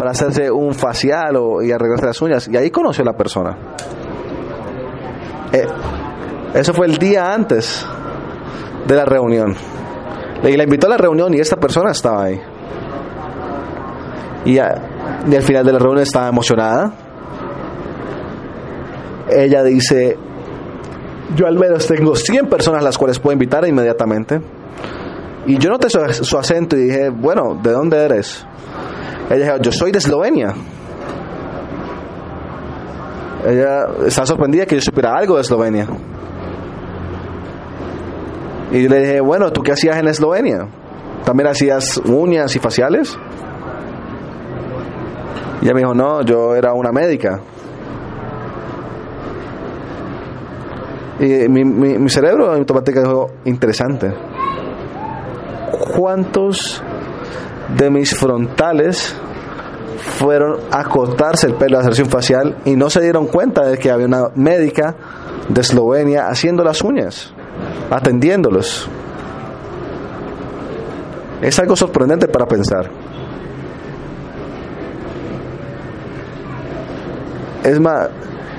[0.00, 2.48] para hacerse un facial o, y arreglarse las uñas.
[2.48, 3.54] Y ahí conoció a la persona.
[5.52, 5.66] Eh,
[6.54, 7.84] eso fue el día antes
[8.86, 9.54] de la reunión.
[10.42, 12.40] La invitó a la reunión y esta persona estaba ahí.
[14.46, 16.94] Y, y al final de la reunión estaba emocionada.
[19.28, 20.16] Ella dice,
[21.36, 24.40] yo al menos tengo 100 personas las cuales puedo invitar inmediatamente.
[25.44, 28.46] Y yo noté su, su acento y dije, bueno, ¿de dónde eres?
[29.30, 30.52] Ella dijo, yo soy de Eslovenia.
[33.46, 35.86] Ella está sorprendida que yo supiera algo de Eslovenia.
[38.72, 40.66] Y le dije, bueno, ¿tú qué hacías en Eslovenia?
[41.24, 43.16] ¿También hacías uñas y faciales?
[45.60, 47.40] Y ella me dijo, no, yo era una médica.
[51.20, 54.12] Y mi, mi, cerebro automáticamente dijo, interesante.
[55.96, 56.82] ¿Cuántos
[57.76, 59.14] de mis frontales
[60.18, 63.78] fueron a cortarse el pelo, a hacerse un facial y no se dieron cuenta de
[63.78, 64.94] que había una médica
[65.48, 67.32] de Eslovenia haciendo las uñas,
[67.90, 68.88] atendiéndolos.
[71.42, 72.90] Es algo sorprendente para pensar.
[77.64, 78.08] Es más,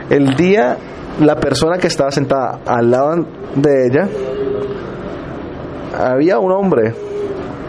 [0.09, 0.77] el día
[1.19, 4.07] la persona que estaba sentada al lado de ella,
[5.97, 6.93] había un hombre,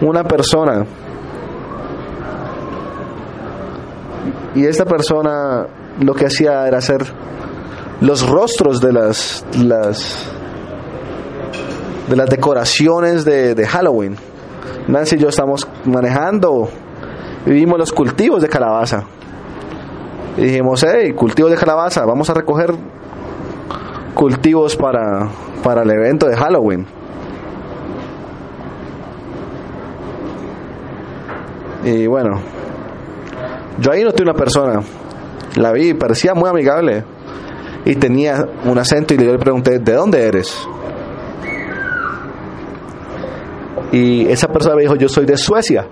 [0.01, 0.85] una persona.
[4.55, 5.67] Y esta persona
[6.01, 7.05] lo que hacía era hacer
[8.01, 10.27] los rostros de las, las
[12.09, 14.17] de las decoraciones de, de Halloween.
[14.89, 16.69] Nancy y yo estamos manejando
[17.47, 19.05] y vimos los cultivos de calabaza.
[20.37, 22.75] Y dijimos, hey, cultivos de calabaza, vamos a recoger
[24.15, 25.29] cultivos para,
[25.63, 26.87] para el evento de Halloween.
[31.85, 32.41] Y bueno,
[33.83, 34.81] yo ahí noté una persona,
[35.57, 37.05] la vi, parecía muy amigable
[37.85, 40.69] y tenía un acento y yo le pregunté, ¿de dónde eres?
[43.91, 45.85] Y esa persona me dijo, yo soy de Suecia.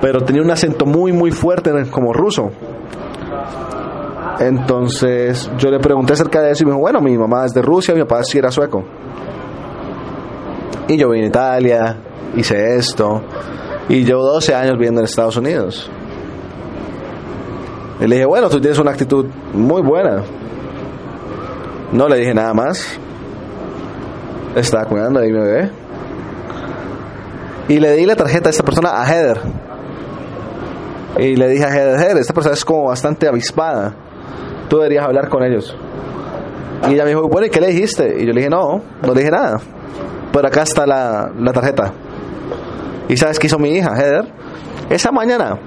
[0.00, 2.50] Pero tenía un acento muy, muy fuerte como ruso.
[4.40, 7.62] Entonces yo le pregunté acerca de eso y me dijo, bueno, mi mamá es de
[7.62, 8.82] Rusia, mi papá sí era sueco.
[10.88, 11.96] Y yo vine a Italia,
[12.36, 13.22] hice esto,
[13.88, 15.90] y llevo 12 años viviendo en Estados Unidos.
[18.00, 20.22] Y le dije, bueno, tú tienes una actitud muy buena.
[21.92, 22.98] No le dije nada más.
[24.56, 25.70] Estaba cuidando de mi bebé.
[27.68, 29.40] Y le di la tarjeta a esta persona a Heather.
[31.18, 33.94] Y le dije a Heather, Heather, esta persona es como bastante avispada.
[34.68, 35.76] Tú deberías hablar con ellos.
[36.88, 38.16] Y ella me dijo, bueno, ¿y qué le dijiste?
[38.18, 39.60] Y yo le dije, no, no le dije nada.
[40.32, 41.92] Pero acá está la, la tarjeta.
[43.12, 44.24] ¿Y sabes qué hizo mi hija, Heather?
[44.88, 45.58] Esa mañana,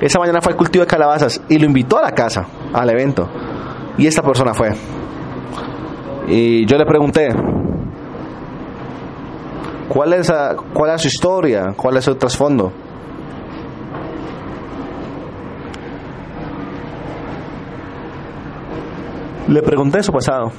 [0.00, 3.28] esa mañana fue al cultivo de calabazas y lo invitó a la casa, al evento.
[3.96, 4.70] Y esta persona fue.
[6.28, 7.30] Y yo le pregunté,
[9.88, 10.32] ¿cuál es,
[10.72, 11.74] cuál es su historia?
[11.76, 12.72] ¿Cuál es su trasfondo?
[19.48, 20.52] Le pregunté su pasado.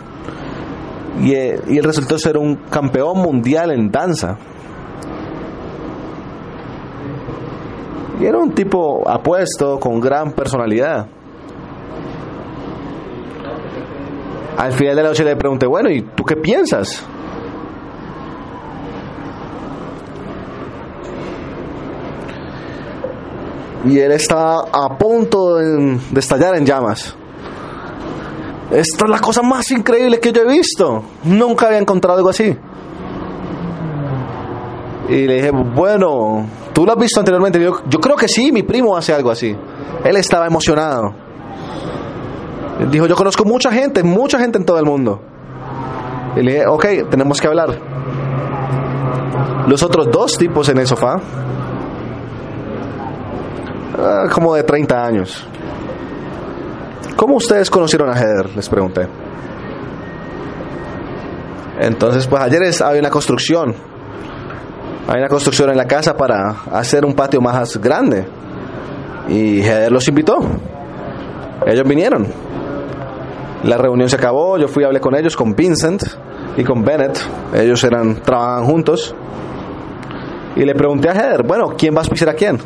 [1.22, 4.38] Y, eh, y él resultó ser un campeón mundial en danza.
[8.20, 11.08] Y era un tipo apuesto, con gran personalidad.
[14.58, 17.06] Al final de la noche le pregunté, bueno, ¿y tú qué piensas?
[23.86, 27.16] Y él estaba a punto de, estallar en llamas.
[28.72, 31.04] Esta es la cosa más increíble que yo he visto.
[31.24, 32.56] Nunca había encontrado algo así.
[35.08, 36.46] Y le dije, bueno,
[36.80, 37.62] ¿tú lo has visto anteriormente?
[37.62, 39.54] Yo, creo que sí, mi primo hace algo así.
[40.02, 41.14] Él estaba emocionado.
[42.90, 45.20] Dijo, yo conozco mucha gente, mucha gente en todo el mundo.
[46.38, 47.78] Y le dije, ok, tenemos que hablar.
[49.68, 51.20] Los otros dos tipos en el sofá,
[53.98, 55.46] ah, como de 30 años.
[57.18, 58.56] ¿Cómo ustedes conocieron a Heather?
[58.56, 59.06] Les pregunté.
[61.82, 63.89] Entonces, pues ayer había una construcción.
[65.12, 68.28] Hay una construcción en la casa para hacer un patio más grande.
[69.28, 70.38] Y Heather los invitó.
[71.66, 72.28] Ellos vinieron.
[73.64, 76.04] La reunión se acabó, yo fui y hablé con ellos, con Vincent
[76.56, 77.20] y con Bennett.
[77.56, 79.16] Ellos eran, trabajaban juntos.
[80.56, 82.60] Y le pregunté a Heather, bueno, ¿quién va a auspiciar a quién?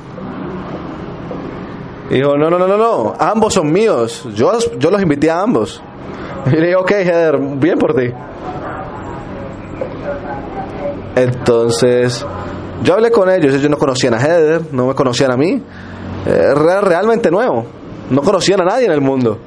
[2.09, 4.27] Y dijo, no, no, no, no, ambos son míos.
[4.35, 5.81] Yo, yo los invité a ambos.
[6.47, 8.11] Y le dije, ok, Heather, bien por ti.
[11.15, 12.25] Entonces,
[12.83, 15.61] yo hablé con ellos, ellos no conocían a Heather, no me conocían a mí.
[16.25, 17.65] Era realmente nuevo.
[18.09, 19.37] No conocían a nadie en el mundo.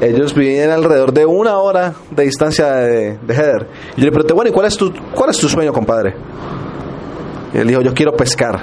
[0.00, 3.66] Ellos vivían alrededor de una hora de distancia de, de Heather.
[3.96, 6.14] Y yo le pregunté, bueno, ¿y cuál es tu, cuál es tu sueño, compadre?
[7.54, 8.60] Y él dijo, yo quiero pescar.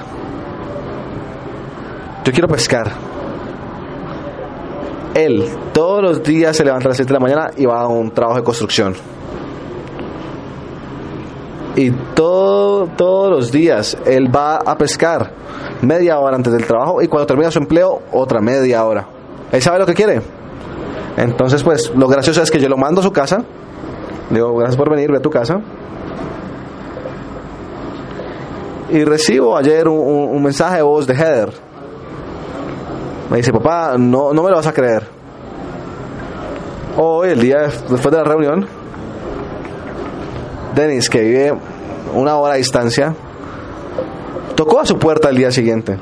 [2.24, 2.90] Yo quiero pescar.
[5.14, 7.88] Él todos los días se levanta a las 7 de la mañana y va a
[7.88, 8.94] un trabajo de construcción.
[11.76, 15.32] Y todo, todos los días él va a pescar
[15.82, 19.06] media hora antes del trabajo y cuando termina su empleo otra media hora.
[19.50, 20.20] Él sabe lo que quiere.
[21.16, 23.42] Entonces pues lo gracioso es que yo lo mando a su casa.
[24.30, 25.60] Digo, gracias por venir, ve a tu casa.
[28.90, 31.64] Y recibo ayer un, un mensaje de voz de Heather
[33.30, 35.02] me dice, papá, no, no me lo vas a creer.
[36.96, 38.66] Hoy, el día después de la reunión,
[40.74, 41.52] Dennis, que vive
[42.14, 43.14] una hora a distancia,
[44.54, 45.96] tocó a su puerta al día siguiente.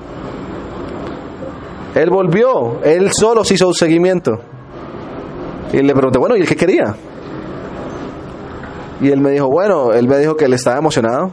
[1.95, 4.33] Él volvió, él solo se hizo un seguimiento.
[5.73, 6.95] Y le pregunté, bueno, ¿y el qué quería?
[9.01, 11.31] Y él me dijo, bueno, él me dijo que él estaba emocionado.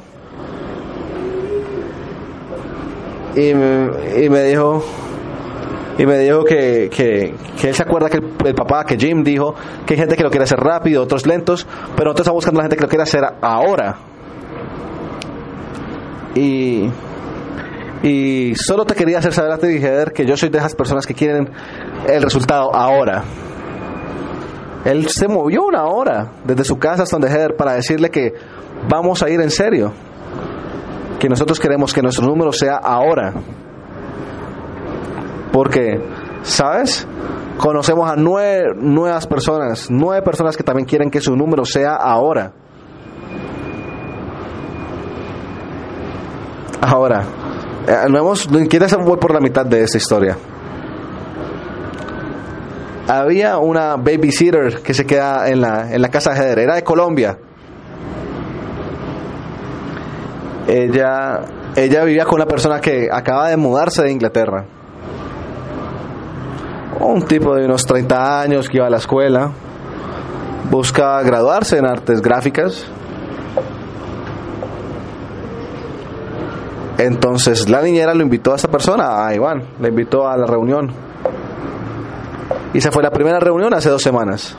[3.36, 4.84] Y y me dijo,
[6.00, 7.34] y me dijo que, que,
[7.68, 9.54] él se acuerda que el, papá, que Jim dijo
[9.86, 12.64] que hay gente que lo quiere hacer rápido, otros lentos, pero otros está buscando a
[12.64, 13.98] la gente que lo quiere hacer ahora.
[16.36, 16.90] Y,
[18.02, 21.06] y solo te quería hacer saber a ti, Heather, que yo soy de esas personas
[21.06, 21.50] que quieren
[22.08, 23.26] el resultado ahora.
[24.86, 28.36] Él se movió una hora desde su casa hasta donde Heather para decirle que
[28.88, 29.92] vamos a ir en serio.
[31.20, 33.34] Que nosotros queremos que nuestro número sea ahora.
[35.52, 36.00] Porque,
[36.44, 37.08] ¿sabes?
[37.58, 42.54] Conocemos a nueve nuevas personas, nueve personas que también quieren que su número sea ahora.
[46.82, 47.24] Ahora,
[48.10, 50.38] no hemos, quieres voy por la mitad de esta historia.
[53.08, 56.84] Había una babysitter que se queda en la, en la casa de Heather, era de
[56.84, 57.38] Colombia.
[60.68, 61.42] Ella,
[61.76, 64.66] ella vivía con una persona que acaba de mudarse de Inglaterra.
[67.00, 69.52] Un tipo de unos 30 años que iba a la escuela,
[70.70, 72.86] busca graduarse en artes gráficas.
[76.98, 80.92] Entonces la niñera lo invitó a esta persona, a Iván, le invitó a la reunión.
[82.74, 84.56] Y se fue la primera reunión hace dos semanas.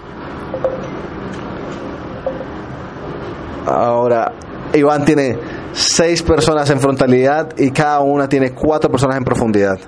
[3.67, 4.33] Ahora,
[4.73, 5.39] Iván tiene
[5.73, 9.79] seis personas en frontalidad y cada una tiene cuatro personas en profundidad.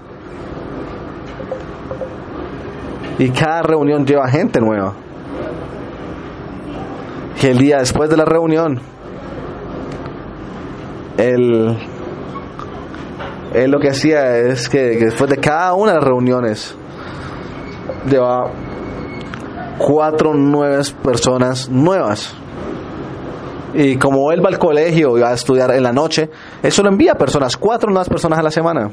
[3.22, 4.94] Y cada reunión lleva gente nueva.
[7.40, 8.80] Y el día después de la reunión,
[11.18, 11.78] él,
[13.54, 16.74] él lo que hacía es que, que después de cada una de las reuniones,
[18.10, 18.50] lleva
[19.78, 22.34] cuatro nuevas personas nuevas.
[23.72, 26.28] Y como él va al colegio y va a estudiar en la noche,
[26.60, 28.90] eso lo envía a personas, cuatro nuevas personas a la semana.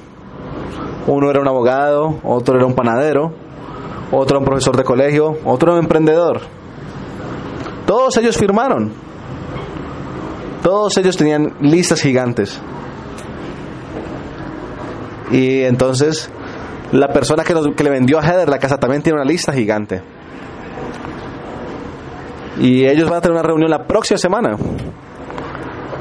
[1.07, 3.48] Uno era un abogado, otro era un panadero,
[4.11, 6.41] otro un profesor de colegio, otro un emprendedor.
[7.85, 8.91] Todos ellos firmaron.
[10.63, 12.59] Todos ellos tenían listas gigantes.
[15.31, 16.31] Y entonces
[16.91, 19.53] la persona que, nos, que, le vendió a Heather la casa también tiene una lista
[19.53, 20.01] gigante.
[22.59, 24.57] Y ellos van a tener una reunión la próxima semana.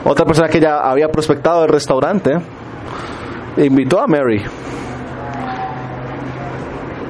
[0.05, 2.37] Otra persona que ya había prospectado el restaurante
[3.59, 4.43] invitó a Mary.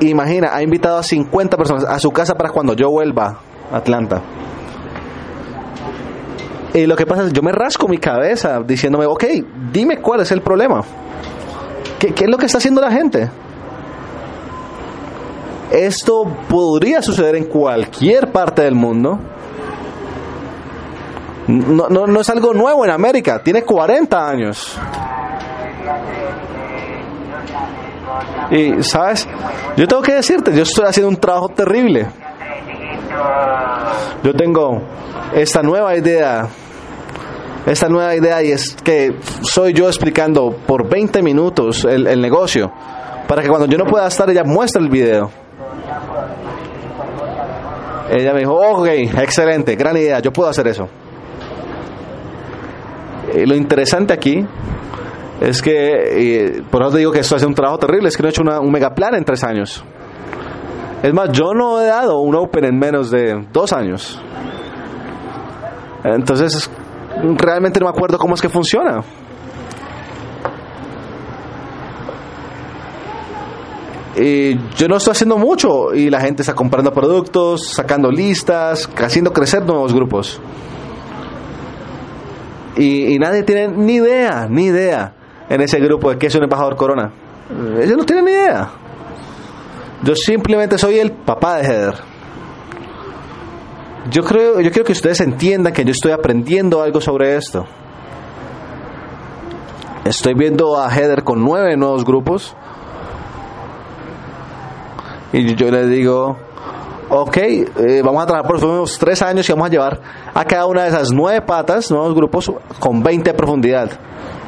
[0.01, 3.39] Imagina, ha invitado a 50 personas a su casa para cuando yo vuelva
[3.73, 4.23] a Atlanta.
[6.75, 9.25] Y lo que pasa es, yo me rasco mi cabeza diciéndome, ok,
[9.73, 10.83] dime cuál es el problema.
[11.99, 13.29] ¿Qué, qué es lo que está haciendo la gente?
[15.71, 19.19] Esto podría suceder en cualquier parte del mundo.
[21.49, 24.79] No, no, no, es algo nuevo en América, tiene 40 años.
[28.51, 29.29] Y, ¿sabes?
[29.77, 32.09] Yo tengo que decirte, yo estoy haciendo un trabajo terrible.
[34.23, 34.83] Yo tengo
[35.35, 36.49] esta nueva idea,
[37.67, 42.73] esta nueva idea y es que soy yo explicando por 20 minutos el, el negocio,
[43.27, 45.31] para que cuando yo no pueda estar ella muestre el video.
[48.11, 48.87] Ella me dijo, ok,
[49.21, 50.89] excelente, gran idea, yo puedo hacer eso.
[53.35, 54.47] Y lo interesante aquí
[55.41, 58.29] es que, por eso te digo que esto hace un trabajo terrible, es que no
[58.29, 59.85] he hecho una, un mega plan en tres años.
[61.03, 64.21] Es más, yo no he dado un Open en menos de dos años.
[66.03, 66.69] Entonces,
[67.37, 69.03] realmente no me acuerdo cómo es que funciona.
[74.17, 79.33] Y yo no estoy haciendo mucho y la gente está comprando productos, sacando listas, haciendo
[79.33, 80.41] crecer nuevos grupos.
[82.77, 85.15] Y, y, nadie tiene ni idea, ni idea
[85.49, 87.11] en ese grupo de que es un embajador corona.
[87.81, 88.71] Ellos no tienen ni idea.
[90.03, 91.95] Yo simplemente soy el papá de Heather.
[94.11, 97.65] Yo creo, yo quiero que ustedes entiendan que yo estoy aprendiendo algo sobre esto.
[100.05, 102.55] Estoy viendo a Heather con nueve nuevos grupos.
[105.33, 106.39] Y yo le digo,
[107.11, 110.01] ok, eh, vamos a trabajar por los próximos tres años y vamos a llevar
[110.33, 113.91] a cada una de esas nueve patas, nuevos grupos, con 20 de profundidad.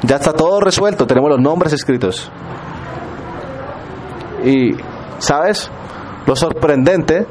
[0.02, 2.30] Ya está todo resuelto, tenemos los nombres escritos.
[4.44, 4.74] Y,
[5.18, 5.70] ¿sabes?
[6.26, 7.26] Lo sorprendente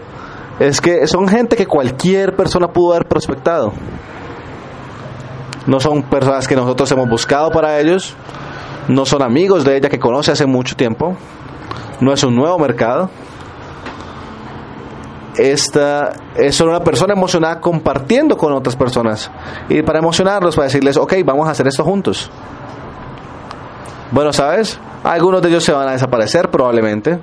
[0.59, 3.73] es que son gente que cualquier persona pudo haber prospectado.
[5.65, 8.15] no son personas que nosotros hemos buscado para ellos,
[8.87, 11.15] no son amigos de ella que conoce hace mucho tiempo,
[12.01, 13.09] no es un nuevo mercado.
[15.37, 19.31] Esta es una persona emocionada compartiendo con otras personas.
[19.69, 22.29] Y para emocionarlos, para decirles, ok, vamos a hacer esto juntos.
[24.11, 24.79] Bueno, ¿sabes?
[25.03, 27.19] Algunos de ellos se van a desaparecer probablemente.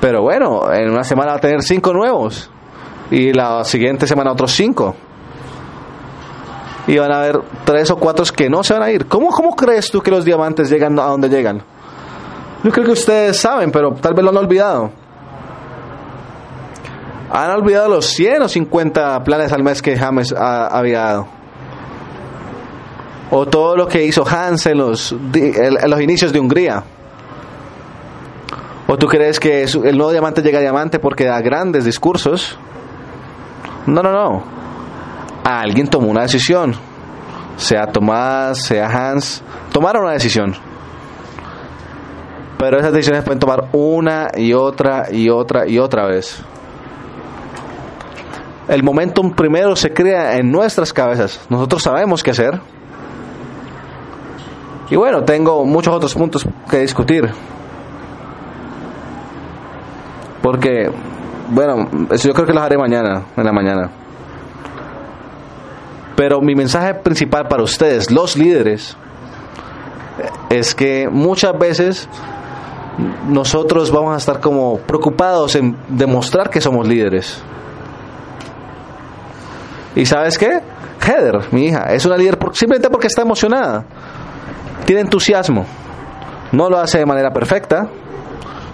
[0.00, 2.50] Pero bueno, en una semana va a tener cinco nuevos.
[3.10, 4.94] Y la siguiente semana otros cinco.
[6.86, 9.06] Y van a haber tres o cuatro que no se van a ir.
[9.06, 11.62] ¿Cómo, ¿Cómo crees tú que los diamantes llegan a donde llegan?
[12.62, 14.90] Yo creo que ustedes saben, pero tal vez lo han olvidado.
[17.30, 21.37] Han olvidado los 100 o 50 planes al mes que James había dado.
[23.30, 26.82] O todo lo que hizo Hans en los, en los inicios de Hungría.
[28.86, 32.56] ¿O tú crees que el nuevo diamante llega a diamante porque da grandes discursos?
[33.86, 34.42] No, no, no.
[35.44, 36.74] Alguien tomó una decisión.
[37.56, 40.54] Sea Tomás, sea Hans, tomaron una decisión.
[42.58, 46.42] Pero esas decisiones pueden tomar una y otra y otra y otra vez.
[48.68, 51.46] El momentum primero se crea en nuestras cabezas.
[51.48, 52.60] Nosotros sabemos qué hacer.
[54.90, 57.30] Y bueno, tengo muchos otros puntos que discutir.
[60.42, 60.90] Porque,
[61.50, 63.90] bueno, yo creo que los haré mañana, en la mañana.
[66.16, 68.96] Pero mi mensaje principal para ustedes, los líderes,
[70.48, 72.08] es que muchas veces
[73.28, 77.40] nosotros vamos a estar como preocupados en demostrar que somos líderes.
[79.94, 80.60] ¿Y sabes qué?
[81.00, 83.84] Heather, mi hija, es una líder simplemente porque está emocionada.
[84.88, 85.66] Tiene entusiasmo.
[86.50, 87.90] No lo hace de manera perfecta.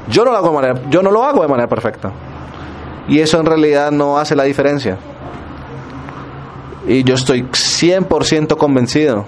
[0.08, 2.12] Yo no lo hago de manera, yo no lo hago de manera perfecta.
[3.08, 4.96] Y eso en realidad no hace la diferencia.
[6.86, 9.26] Y yo estoy 100% convencido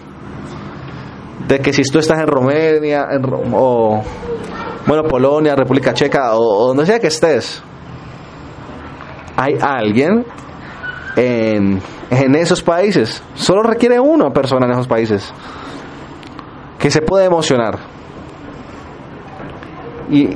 [1.49, 4.05] de que si tú estás en Romania en, o
[4.87, 7.65] bueno, Polonia, República Checa o, donde sea que estés,
[9.37, 10.25] hay alguien
[11.17, 13.25] en, en esos países.
[13.35, 15.35] Solo requiere una persona en esos países
[16.79, 17.79] que se puede emocionar.
[20.11, 20.29] Y,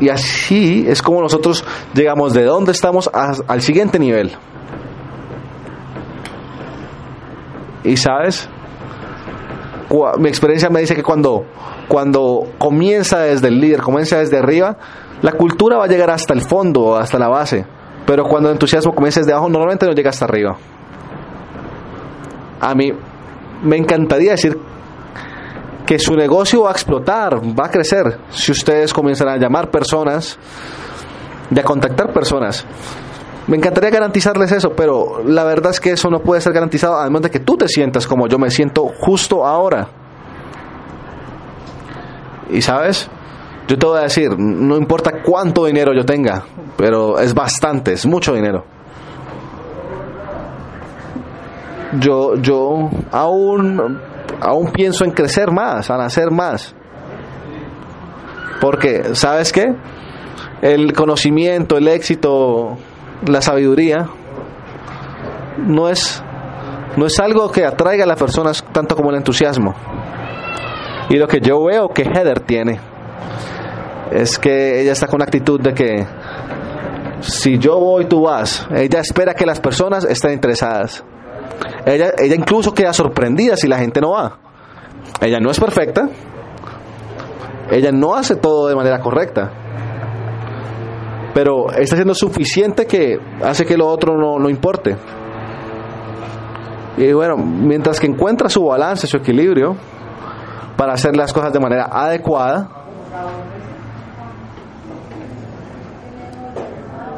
[0.00, 1.64] y así es como nosotros
[1.94, 4.32] llegamos de donde estamos al siguiente nivel.
[7.84, 8.48] Y sabes,
[10.18, 11.44] mi experiencia me dice que cuando,
[11.88, 14.76] cuando comienza desde el líder, comienza desde arriba,
[15.22, 17.66] la cultura va a llegar hasta el fondo, hasta la base.
[18.06, 20.56] Pero cuando el entusiasmo comienza desde abajo, normalmente no llega hasta arriba.
[22.60, 22.92] A mí
[23.62, 24.58] me encantaría decir
[25.90, 30.38] que su negocio va a explotar, va a crecer, si ustedes comienzan a llamar personas
[31.50, 32.64] y a contactar personas.
[33.48, 37.22] Me encantaría garantizarles eso, pero la verdad es que eso no puede ser garantizado además
[37.22, 39.88] de que tú te sientas como yo me siento justo ahora.
[42.50, 43.10] Y sabes,
[43.66, 46.44] yo te voy a decir, no importa cuánto dinero yo tenga,
[46.76, 48.64] pero es bastante, es mucho dinero.
[51.98, 53.98] Yo, yo aún
[54.40, 56.74] aún pienso en crecer más, en hacer más.
[58.60, 59.74] Porque, ¿sabes qué?
[60.62, 62.76] El conocimiento, el éxito,
[63.26, 64.08] la sabiduría,
[65.66, 66.22] no es,
[66.96, 69.74] no es algo que atraiga a las personas tanto como el entusiasmo.
[71.08, 72.78] Y lo que yo veo que Heather tiene
[74.12, 76.06] es que ella está con la actitud de que
[77.20, 78.66] si yo voy, tú vas.
[78.74, 81.04] Ella espera que las personas estén interesadas.
[81.86, 84.38] Ella, ella incluso queda sorprendida si la gente no va.
[85.20, 86.08] Ella no es perfecta.
[87.70, 89.50] Ella no hace todo de manera correcta.
[91.34, 94.96] Pero está siendo suficiente que hace que lo otro no, no importe.
[96.96, 99.76] Y bueno, mientras que encuentra su balance, su equilibrio,
[100.76, 102.68] para hacer las cosas de manera adecuada,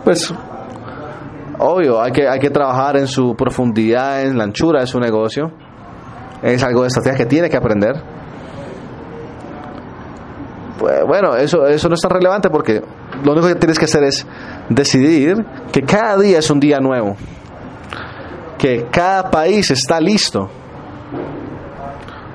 [0.04, 0.34] pues
[1.62, 5.50] obvio, hay que, hay que trabajar en su profundidad, en la anchura de su negocio.
[6.42, 7.94] Es algo de estrategia que tiene que aprender.
[10.78, 12.82] Pues, bueno, eso, eso no es tan relevante porque
[13.22, 14.26] lo único que tienes que hacer es
[14.68, 15.36] decidir
[15.70, 17.16] que cada día es un día nuevo.
[18.58, 20.50] Que cada país está listo.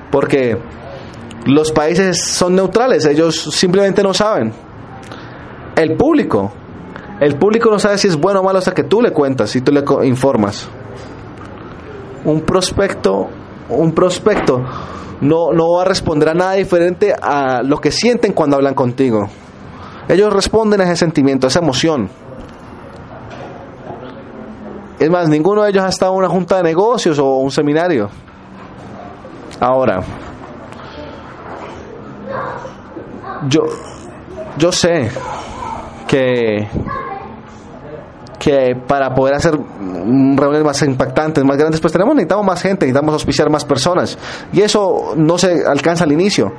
[0.09, 0.57] Porque
[1.45, 4.53] los países son neutrales, ellos simplemente no saben.
[5.75, 6.53] El público
[7.19, 9.61] el público no sabe si es bueno o malo hasta que tú le cuentas y
[9.61, 10.69] tú le informas.
[12.25, 13.27] Un prospecto,
[13.69, 14.63] un prospecto
[15.21, 19.27] no, no va a responder a nada diferente a lo que sienten cuando hablan contigo.
[20.07, 22.09] Ellos responden a ese sentimiento, a esa emoción.
[24.99, 28.09] Es más, ninguno de ellos ha estado en una junta de negocios o un seminario.
[29.59, 30.01] Ahora,
[33.47, 33.63] yo,
[34.57, 35.09] yo sé
[36.07, 36.67] que,
[38.47, 43.11] que para poder hacer reuniones más impactantes, más grandes, pues tenemos, necesitamos más gente, necesitamos
[43.11, 44.17] auspiciar más personas.
[44.53, 46.53] Y eso no se alcanza al inicio.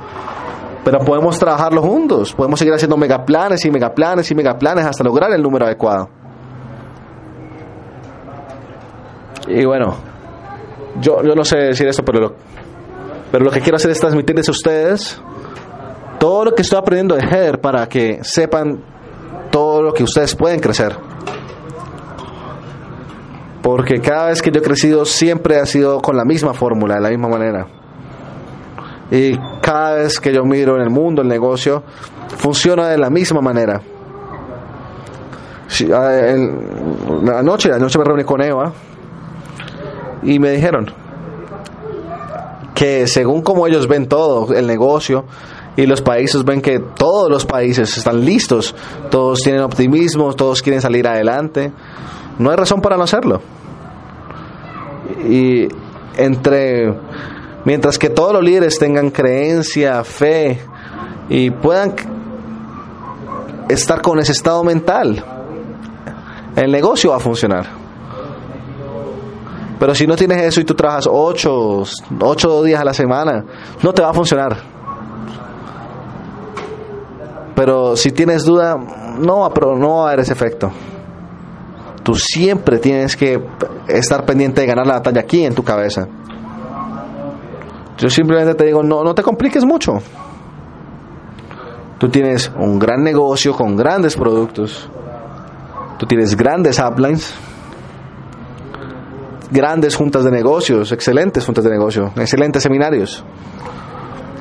[0.85, 5.41] Pero podemos trabajarlo juntos, podemos seguir haciendo megaplanes y megaplanes y megaplanes hasta lograr el
[5.41, 6.09] número adecuado.
[9.47, 9.95] Y bueno,
[11.01, 12.35] yo, yo no sé decir esto, pero lo,
[13.31, 15.19] pero lo que quiero hacer es transmitirles a ustedes
[16.19, 18.79] todo lo que estoy aprendiendo de Heather para que sepan
[19.49, 20.95] todo lo que ustedes pueden crecer.
[23.69, 27.01] Porque cada vez que yo he crecido siempre ha sido con la misma fórmula, de
[27.01, 27.67] la misma manera.
[29.11, 31.83] Y cada vez que yo miro en el mundo el negocio,
[32.35, 33.79] funciona de la misma manera.
[37.35, 38.73] Anoche, anoche me reuní con Eva
[40.23, 40.87] y me dijeron
[42.73, 45.25] que según como ellos ven todo, el negocio,
[45.77, 48.75] y los países ven que todos los países están listos,
[49.11, 51.71] todos tienen optimismo, todos quieren salir adelante,
[52.39, 53.58] no hay razón para no hacerlo.
[55.27, 55.67] Y
[56.17, 56.93] entre,
[57.65, 60.59] mientras que todos los líderes tengan creencia, fe
[61.29, 61.95] y puedan
[63.69, 65.23] estar con ese estado mental,
[66.55, 67.67] el negocio va a funcionar.
[69.79, 71.83] Pero si no tienes eso y tú trabajas ocho,
[72.19, 73.45] ocho días a la semana,
[73.81, 74.57] no te va a funcionar.
[77.55, 80.71] Pero si tienes duda, no va, no va a haber ese efecto.
[82.09, 83.39] Tú siempre tienes que
[83.87, 86.07] estar pendiente de ganar la batalla aquí en tu cabeza.
[87.99, 89.99] Yo simplemente te digo, no, no te compliques mucho.
[91.99, 94.89] Tú tienes un gran negocio con grandes productos.
[95.99, 97.31] Tú tienes grandes uplines
[99.51, 103.23] grandes juntas de negocios, excelentes juntas de negocio, excelentes seminarios.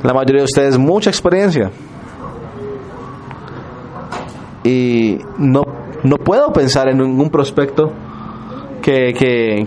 [0.02, 1.70] La mayoría de ustedes mucha experiencia.
[4.64, 7.92] Y no, no puedo pensar en ningún prospecto
[8.82, 9.66] que, que,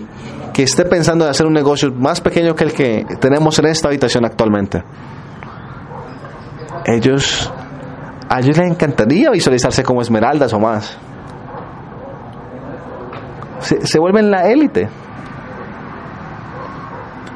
[0.52, 3.88] que esté pensando en hacer un negocio más pequeño que el que tenemos en esta
[3.88, 4.82] habitación actualmente.
[6.86, 7.52] Ellos,
[8.28, 10.98] a ellos les encantaría visualizarse como esmeraldas o más.
[13.60, 14.88] Se, se vuelven la élite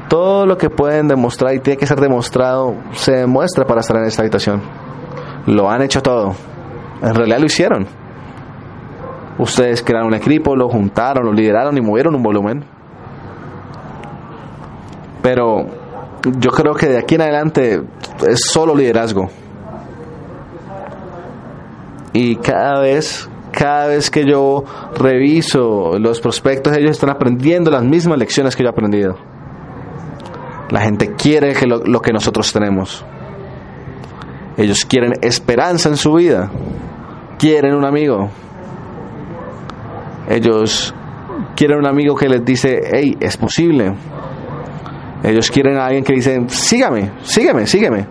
[0.07, 4.05] todo lo que pueden demostrar y tiene que ser demostrado se demuestra para estar en
[4.05, 4.61] esta habitación.
[5.45, 6.35] Lo han hecho todo.
[7.01, 7.87] En realidad lo hicieron.
[9.37, 12.63] Ustedes crearon un equipo, lo juntaron, lo lideraron y movieron un volumen.
[15.21, 15.67] Pero
[16.39, 17.83] yo creo que de aquí en adelante
[18.27, 19.29] es solo liderazgo.
[22.13, 24.63] Y cada vez, cada vez que yo
[24.95, 29.17] reviso los prospectos, ellos están aprendiendo las mismas lecciones que yo he aprendido.
[30.69, 33.05] La gente quiere lo, que nosotros tenemos.
[34.57, 36.49] Ellos quieren esperanza en su vida.
[37.37, 38.29] Quieren un amigo.
[40.27, 40.93] Ellos
[41.55, 43.93] quieren un amigo que les dice, hey, es posible.
[45.23, 48.07] Ellos quieren a alguien que dice, sígame, sígueme, sígueme.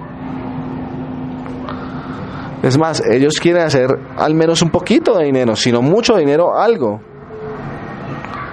[2.62, 7.00] Es más, ellos quieren hacer al menos un poquito de dinero, sino mucho dinero, algo.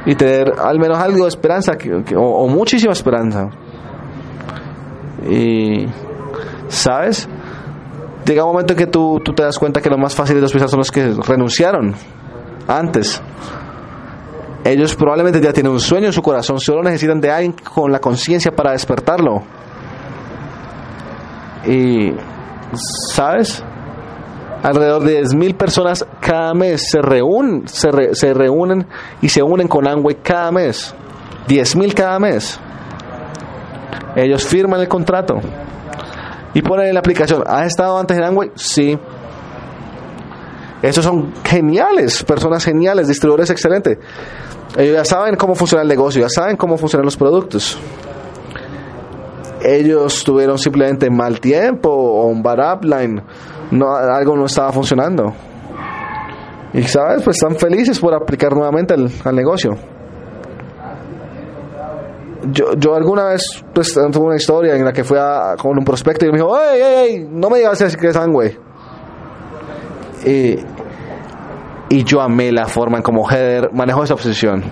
[0.06, 1.74] Y tener al menos algo de esperanza,
[2.16, 3.50] o muchísima esperanza.
[5.28, 5.88] Y,
[6.68, 7.28] ¿sabes?
[8.26, 10.48] Llega un momento en que tú, tú te das cuenta que lo más fácil de
[10.48, 11.96] pisar son los que renunciaron
[12.68, 13.22] antes.
[14.64, 18.00] Ellos probablemente ya tienen un sueño en su corazón, solo necesitan de alguien con la
[18.00, 19.44] conciencia para despertarlo.
[21.66, 22.14] Y,
[23.12, 23.64] ¿sabes?
[24.64, 28.88] Alrededor de 10.000 personas cada mes se reúnen, se, se reúnen
[29.22, 30.96] y se unen con Amway cada mes.
[31.50, 32.58] 10.000 cada mes.
[34.16, 35.42] Ellos firman el contrato
[36.54, 37.44] y ponen en la aplicación.
[37.46, 38.52] ¿Has estado antes en Amway?
[38.56, 38.98] Sí.
[40.84, 43.98] Esos son geniales, personas geniales, distribuidores excelentes.
[44.78, 47.80] Ellos ya saben cómo funciona el negocio, ya saben cómo funcionan los productos.
[49.64, 53.24] Ellos tuvieron simplemente mal tiempo o un bad upline,
[53.72, 55.34] no, algo no estaba funcionando.
[56.74, 59.76] Y sabes, pues están felices por aplicar nuevamente al negocio
[62.52, 65.86] yo, yo alguna vez pues tuve una historia en la que fui a, con un
[65.86, 67.28] prospecto y me dijo, ¡Ey, ey, ey!
[67.30, 68.58] No me digas que es sangre.
[70.26, 70.56] Y,
[71.90, 74.64] y yo amé la forma en cómo Heather manejó esa posición.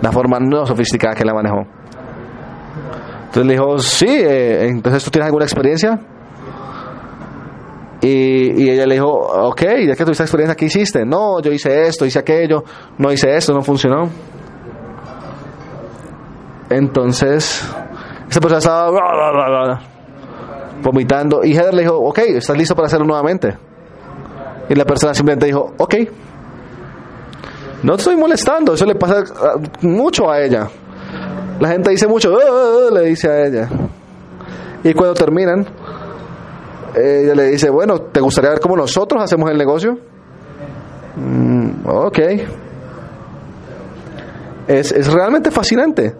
[0.00, 1.66] La forma no sofisticada que la manejó.
[3.26, 5.98] Entonces le dijo, sí, eh, entonces tú tienes alguna experiencia.
[8.00, 11.04] Y, y, ella le dijo, ok, ya que tuviste experiencia, ¿qué hiciste?
[11.04, 12.64] No, yo hice esto, hice aquello,
[12.96, 14.08] no hice esto, no funcionó.
[16.70, 17.68] Entonces,
[18.28, 19.80] esa persona estaba
[20.82, 23.56] vomitando y Heather le dijo, ok, ¿estás listo para hacerlo nuevamente?
[24.70, 25.94] Y la persona simplemente dijo, ok.
[27.82, 29.24] No te estoy molestando, eso le pasa
[29.82, 30.68] mucho a ella.
[31.58, 33.68] La gente dice mucho, "Ah, ah, ah", le dice a ella.
[34.84, 35.66] Y cuando terminan,
[36.94, 39.98] ella le dice, bueno, ¿te gustaría ver cómo nosotros hacemos el negocio?
[41.16, 42.18] Mm, ok.
[44.68, 46.14] Es, es realmente fascinante.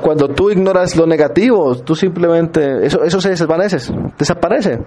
[0.00, 3.78] Cuando tú ignoras lo negativo, tú simplemente, eso, eso se desvanece,
[4.16, 4.78] desaparece.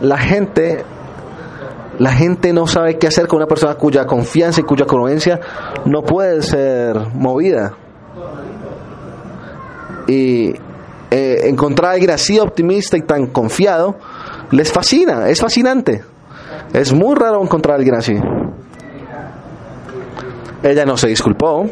[0.00, 0.84] La gente,
[1.98, 5.40] la gente no sabe qué hacer con una persona cuya confianza y cuya congruencia
[5.84, 7.74] no puede ser movida.
[10.06, 10.54] Y
[11.10, 13.96] eh, encontrar a alguien así optimista y tan confiado
[14.50, 16.04] les fascina, es fascinante.
[16.72, 18.14] Es muy raro encontrar a alguien así.
[20.62, 21.66] Ella no se disculpó.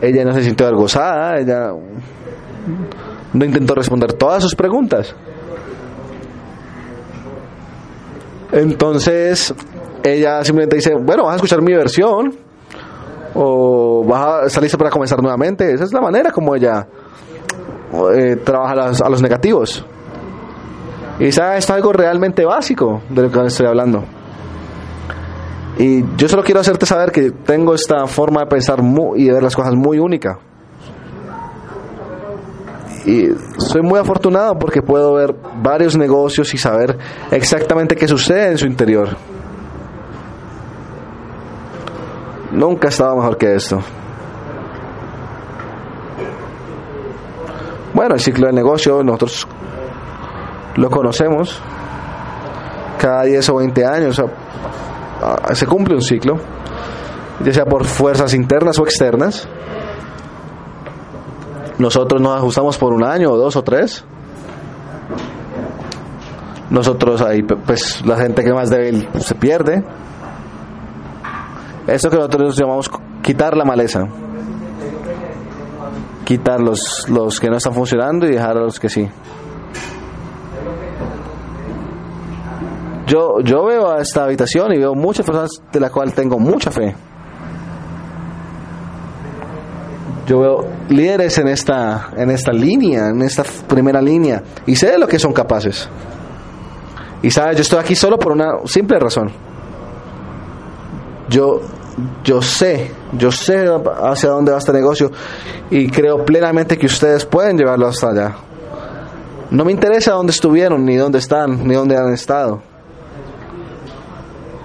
[0.00, 1.38] Ella no se sintió avergonzada.
[1.38, 1.72] Ella
[3.32, 5.14] no intentó responder todas sus preguntas.
[8.52, 9.54] Entonces,
[10.02, 12.34] ella simplemente dice, bueno, vas a escuchar mi versión
[13.34, 15.72] o vas a estar lista para comenzar nuevamente.
[15.72, 16.86] Esa es la manera como ella
[18.14, 18.72] eh, trabaja
[19.04, 19.84] a los, negativos.
[21.18, 24.04] Y sabe, esto es algo realmente básico de lo que estoy hablando.
[25.78, 28.80] Y yo solo quiero hacerte saber que tengo esta forma de pensar
[29.16, 30.38] y de ver las cosas muy única.
[33.06, 33.28] Y
[33.58, 36.98] soy muy afortunado porque puedo ver varios negocios y saber
[37.30, 39.16] exactamente qué sucede en su interior.
[42.52, 43.80] Nunca he estado mejor que esto.
[47.94, 49.46] Bueno, el ciclo del negocio nosotros
[50.76, 51.60] lo conocemos.
[52.98, 54.22] Cada 10 o 20 años
[55.22, 56.36] ah, se cumple un ciclo,
[57.42, 59.48] ya sea por fuerzas internas o externas.
[61.80, 64.04] Nosotros nos ajustamos por un año o dos o tres.
[66.68, 69.82] Nosotros ahí, pues la gente que más débil se pierde.
[71.86, 72.90] Esto que nosotros llamamos
[73.22, 74.06] quitar la maleza.
[76.26, 79.08] Quitar los, los que no están funcionando y dejar a los que sí.
[83.06, 86.70] Yo, yo veo a esta habitación y veo muchas personas de las cuales tengo mucha
[86.70, 86.94] fe.
[90.30, 94.96] Yo veo líderes en esta, en esta línea, en esta primera línea, y sé de
[94.96, 95.88] lo que son capaces.
[97.20, 99.32] Y sabes, yo estoy aquí solo por una simple razón.
[101.28, 101.60] Yo,
[102.22, 103.66] yo sé, yo sé
[104.04, 105.10] hacia dónde va este negocio
[105.68, 108.36] y creo plenamente que ustedes pueden llevarlo hasta allá.
[109.50, 112.62] No me interesa dónde estuvieron, ni dónde están, ni dónde han estado.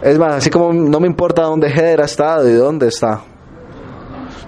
[0.03, 3.22] Es más, así como no me importa dónde Heather ha estado y dónde está.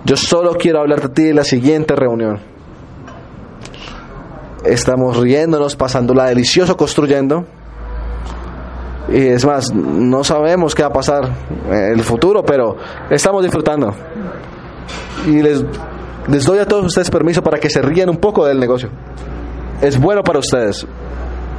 [0.08, 2.40] Yo solo quiero hablar de ti en la siguiente reunión.
[4.64, 7.46] Estamos riéndonos, pasándola delicioso, construyendo.
[9.10, 11.30] Y es más, no sabemos qué va a pasar
[11.70, 12.78] en el futuro, pero
[13.10, 13.94] estamos disfrutando.
[15.26, 15.64] Y les,
[16.30, 18.90] les doy a todos ustedes permiso para que se rían un poco del negocio.
[19.82, 20.88] Es bueno para ustedes.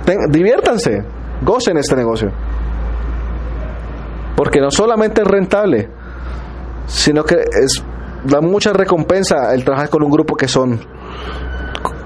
[0.07, 1.03] Ten- diviértanse,
[1.43, 2.31] gocen este negocio.
[4.37, 5.91] Porque no solamente es rentable,
[6.87, 7.85] sino que es
[8.29, 10.79] da mucha recompensa el trabajar con un grupo que son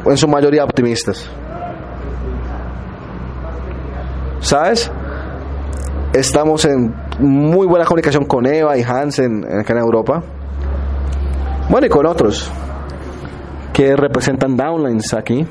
[0.04, 1.28] en su mayoría optimistas.
[4.40, 4.90] ¿Sabes?
[6.12, 10.22] Estamos en muy buena comunicación con Eva y Hansen acá en Europa.
[11.68, 12.50] Bueno, y con otros
[13.72, 15.46] que representan downlines aquí.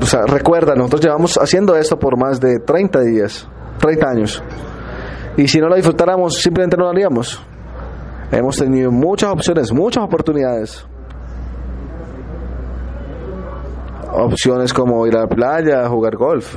[0.00, 3.48] O sea, recuerda, nosotros llevamos haciendo esto por más de 30 días,
[3.78, 4.42] 30 años.
[5.36, 7.40] Y si no lo disfrutáramos, simplemente no lo haríamos.
[8.30, 10.86] Hemos tenido muchas opciones, muchas oportunidades.
[14.12, 16.56] Opciones como ir a la playa, jugar golf.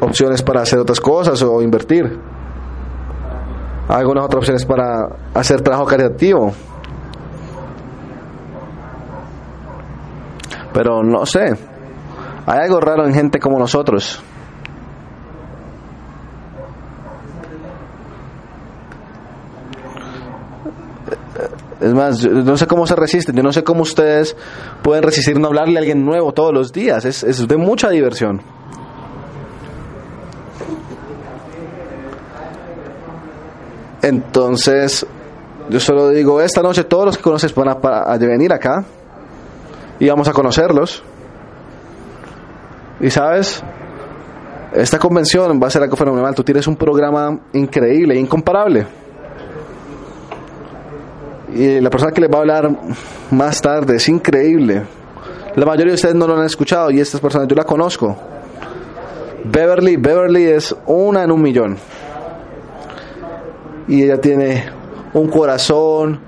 [0.00, 2.18] Opciones para hacer otras cosas o invertir.
[3.88, 6.52] Algunas otras opciones para hacer trabajo caritativo.
[10.72, 11.54] Pero no sé.
[12.46, 14.22] Hay algo raro en gente como nosotros.
[21.82, 24.36] Es más, yo no sé cómo se resisten, yo no sé cómo ustedes
[24.82, 27.04] pueden resistir no hablarle a alguien nuevo todos los días.
[27.04, 28.40] Es, es de mucha diversión.
[34.02, 35.06] Entonces,
[35.70, 38.84] yo solo digo, esta noche todos los que conoces van a, venir acá
[39.98, 41.02] y vamos a conocerlos.
[43.00, 43.62] Y sabes,
[44.74, 46.34] esta convención va a ser algo fenomenal.
[46.34, 48.86] Tú tienes un programa increíble, incomparable.
[51.54, 52.70] Y la persona que les va a hablar
[53.30, 54.82] más tarde es increíble.
[55.54, 58.16] La mayoría de ustedes no lo han escuchado y estas personas yo la conozco.
[59.44, 61.76] Beverly, Beverly es una en un millón.
[63.86, 64.64] Y ella tiene
[65.12, 66.20] un corazón,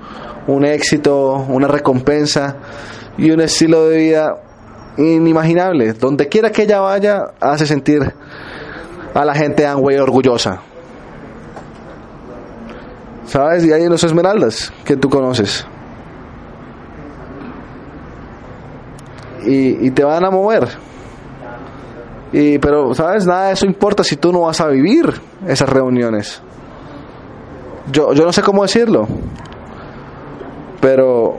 [0.46, 2.56] un éxito, una recompensa
[3.16, 4.36] y un estilo de vida
[4.98, 5.94] inimaginable.
[5.94, 8.12] Donde quiera que ella vaya, hace sentir
[9.14, 10.60] a la gente de Amway orgullosa.
[13.26, 13.64] ¿Sabes?
[13.64, 15.66] Y hay unos esmeraldas que tú conoces.
[19.46, 20.68] Y, y te van a mover.
[22.32, 23.26] Y, pero, ¿sabes?
[23.26, 25.12] Nada de eso importa si tú no vas a vivir
[25.46, 26.42] esas reuniones.
[27.92, 29.06] Yo, yo no sé cómo decirlo.
[30.80, 31.36] Pero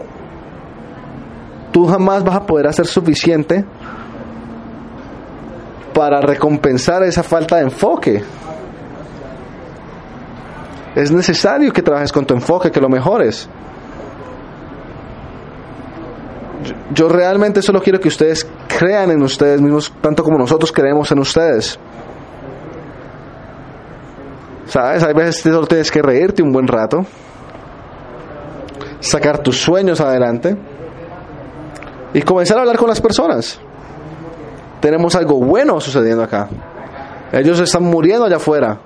[1.72, 3.66] tú jamás vas a poder hacer suficiente
[5.94, 8.24] para recompensar esa falta de enfoque.
[10.96, 13.50] Es necesario que trabajes con tu enfoque, que lo mejores.
[16.94, 21.20] Yo realmente solo quiero que ustedes crean en ustedes mismos tanto como nosotros creemos en
[21.20, 21.78] ustedes.
[24.68, 25.04] ¿Sabes?
[25.04, 27.06] Hay veces que solo tienes que reírte un buen rato,
[29.00, 30.56] sacar tus sueños adelante
[32.14, 33.60] y comenzar a hablar con las personas.
[34.80, 36.48] Tenemos algo bueno sucediendo acá.
[37.32, 38.80] Ellos están muriendo allá afuera.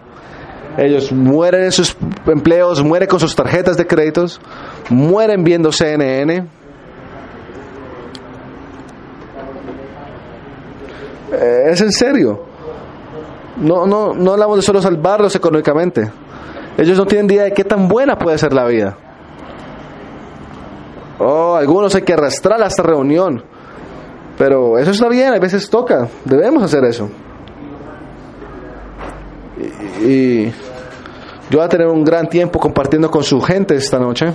[0.79, 1.93] Ellos mueren en sus
[2.25, 4.39] empleos, mueren con sus tarjetas de créditos,
[4.89, 6.47] mueren viendo CNN.
[11.33, 12.45] Eh, es en serio.
[13.57, 16.09] No, no, no hablamos de solo salvarlos económicamente.
[16.77, 18.95] Ellos no tienen idea de qué tan buena puede ser la vida.
[21.19, 23.43] Oh, algunos hay que arrastrar a esta reunión.
[24.37, 26.07] Pero eso está bien, a veces toca.
[26.23, 27.09] Debemos hacer eso.
[30.01, 30.53] Y, y
[31.49, 34.33] yo voy a tener un gran tiempo compartiendo con su gente esta noche.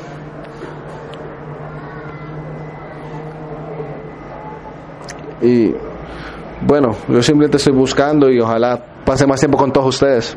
[5.40, 5.74] Y
[6.62, 10.36] bueno, yo simplemente estoy buscando y ojalá pase más tiempo con todos ustedes.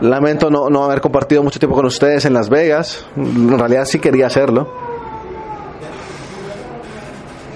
[0.00, 3.04] Lamento no, no haber compartido mucho tiempo con ustedes en Las Vegas.
[3.16, 4.68] En realidad sí quería hacerlo.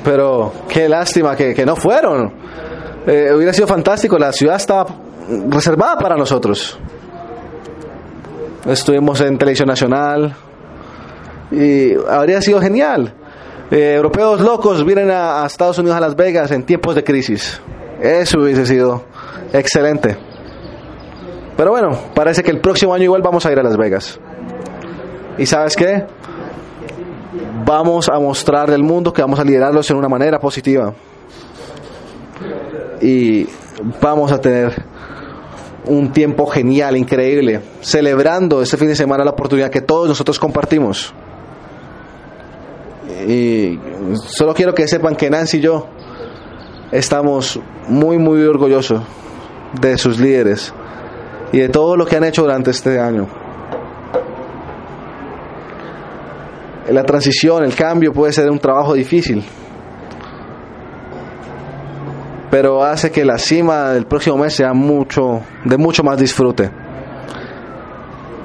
[0.03, 2.33] Pero qué lástima que, que no fueron.
[3.07, 4.19] Eh, hubiera sido fantástico.
[4.19, 4.87] La ciudad estaba
[5.49, 6.79] reservada para nosotros.
[8.67, 10.35] Estuvimos en televisión nacional.
[11.51, 13.13] Y habría sido genial.
[13.71, 17.61] Eh, europeos locos vienen a, a Estados Unidos, a Las Vegas, en tiempos de crisis.
[18.01, 19.05] Eso hubiese sido
[19.53, 20.17] excelente.
[21.57, 24.19] Pero bueno, parece que el próximo año igual vamos a ir a Las Vegas.
[25.39, 26.05] ¿Y sabes qué?
[27.65, 30.93] Vamos a mostrarle al mundo que vamos a liderarlos en una manera positiva.
[33.01, 33.47] Y
[34.01, 34.92] vamos a tener
[35.87, 41.13] un tiempo genial, increíble, celebrando este fin de semana la oportunidad que todos nosotros compartimos.
[43.27, 43.79] Y
[44.27, 45.87] solo quiero que sepan que Nancy y yo
[46.91, 47.59] estamos
[47.89, 49.03] muy, muy orgullosos
[49.81, 50.73] de sus líderes
[51.53, 53.27] y de todo lo que han hecho durante este año.
[56.91, 59.45] La transición, el cambio puede ser un trabajo difícil,
[62.53, 66.71] pero hace que la cima del próximo mes sea mucho, de mucho más disfrute.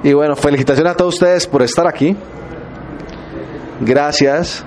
[0.01, 2.15] Y bueno, felicitaciones a todos ustedes por estar aquí.
[3.81, 4.63] Gracias.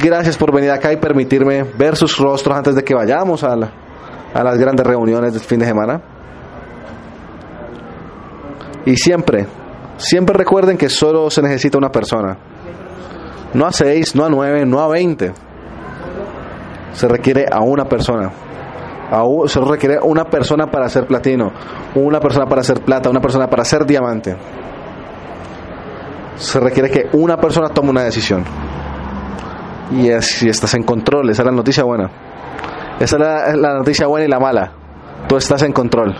[0.00, 4.42] Gracias por venir acá y permitirme ver sus rostros antes de que vayamos a, a
[4.42, 6.00] las grandes reuniones del fin de semana.
[8.86, 9.46] Y siempre,
[9.98, 12.36] siempre recuerden que solo se necesita una persona.
[13.52, 15.32] No a seis, no a nueve, no a veinte.
[16.94, 18.32] Se requiere a una persona.
[19.46, 21.52] Solo requiere una persona para ser platino,
[21.94, 24.36] una persona para ser plata, una persona para ser diamante.
[26.36, 28.44] Se requiere que una persona tome una decisión.
[29.92, 32.10] Y así estás en control, esa es la noticia buena.
[32.98, 34.72] Esa es la, la noticia buena y la mala.
[35.28, 36.14] Tú estás en control.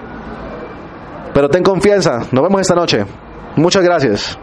[1.32, 2.20] Pero ten confianza.
[2.30, 3.04] Nos vemos esta noche.
[3.56, 4.38] Muchas gracias.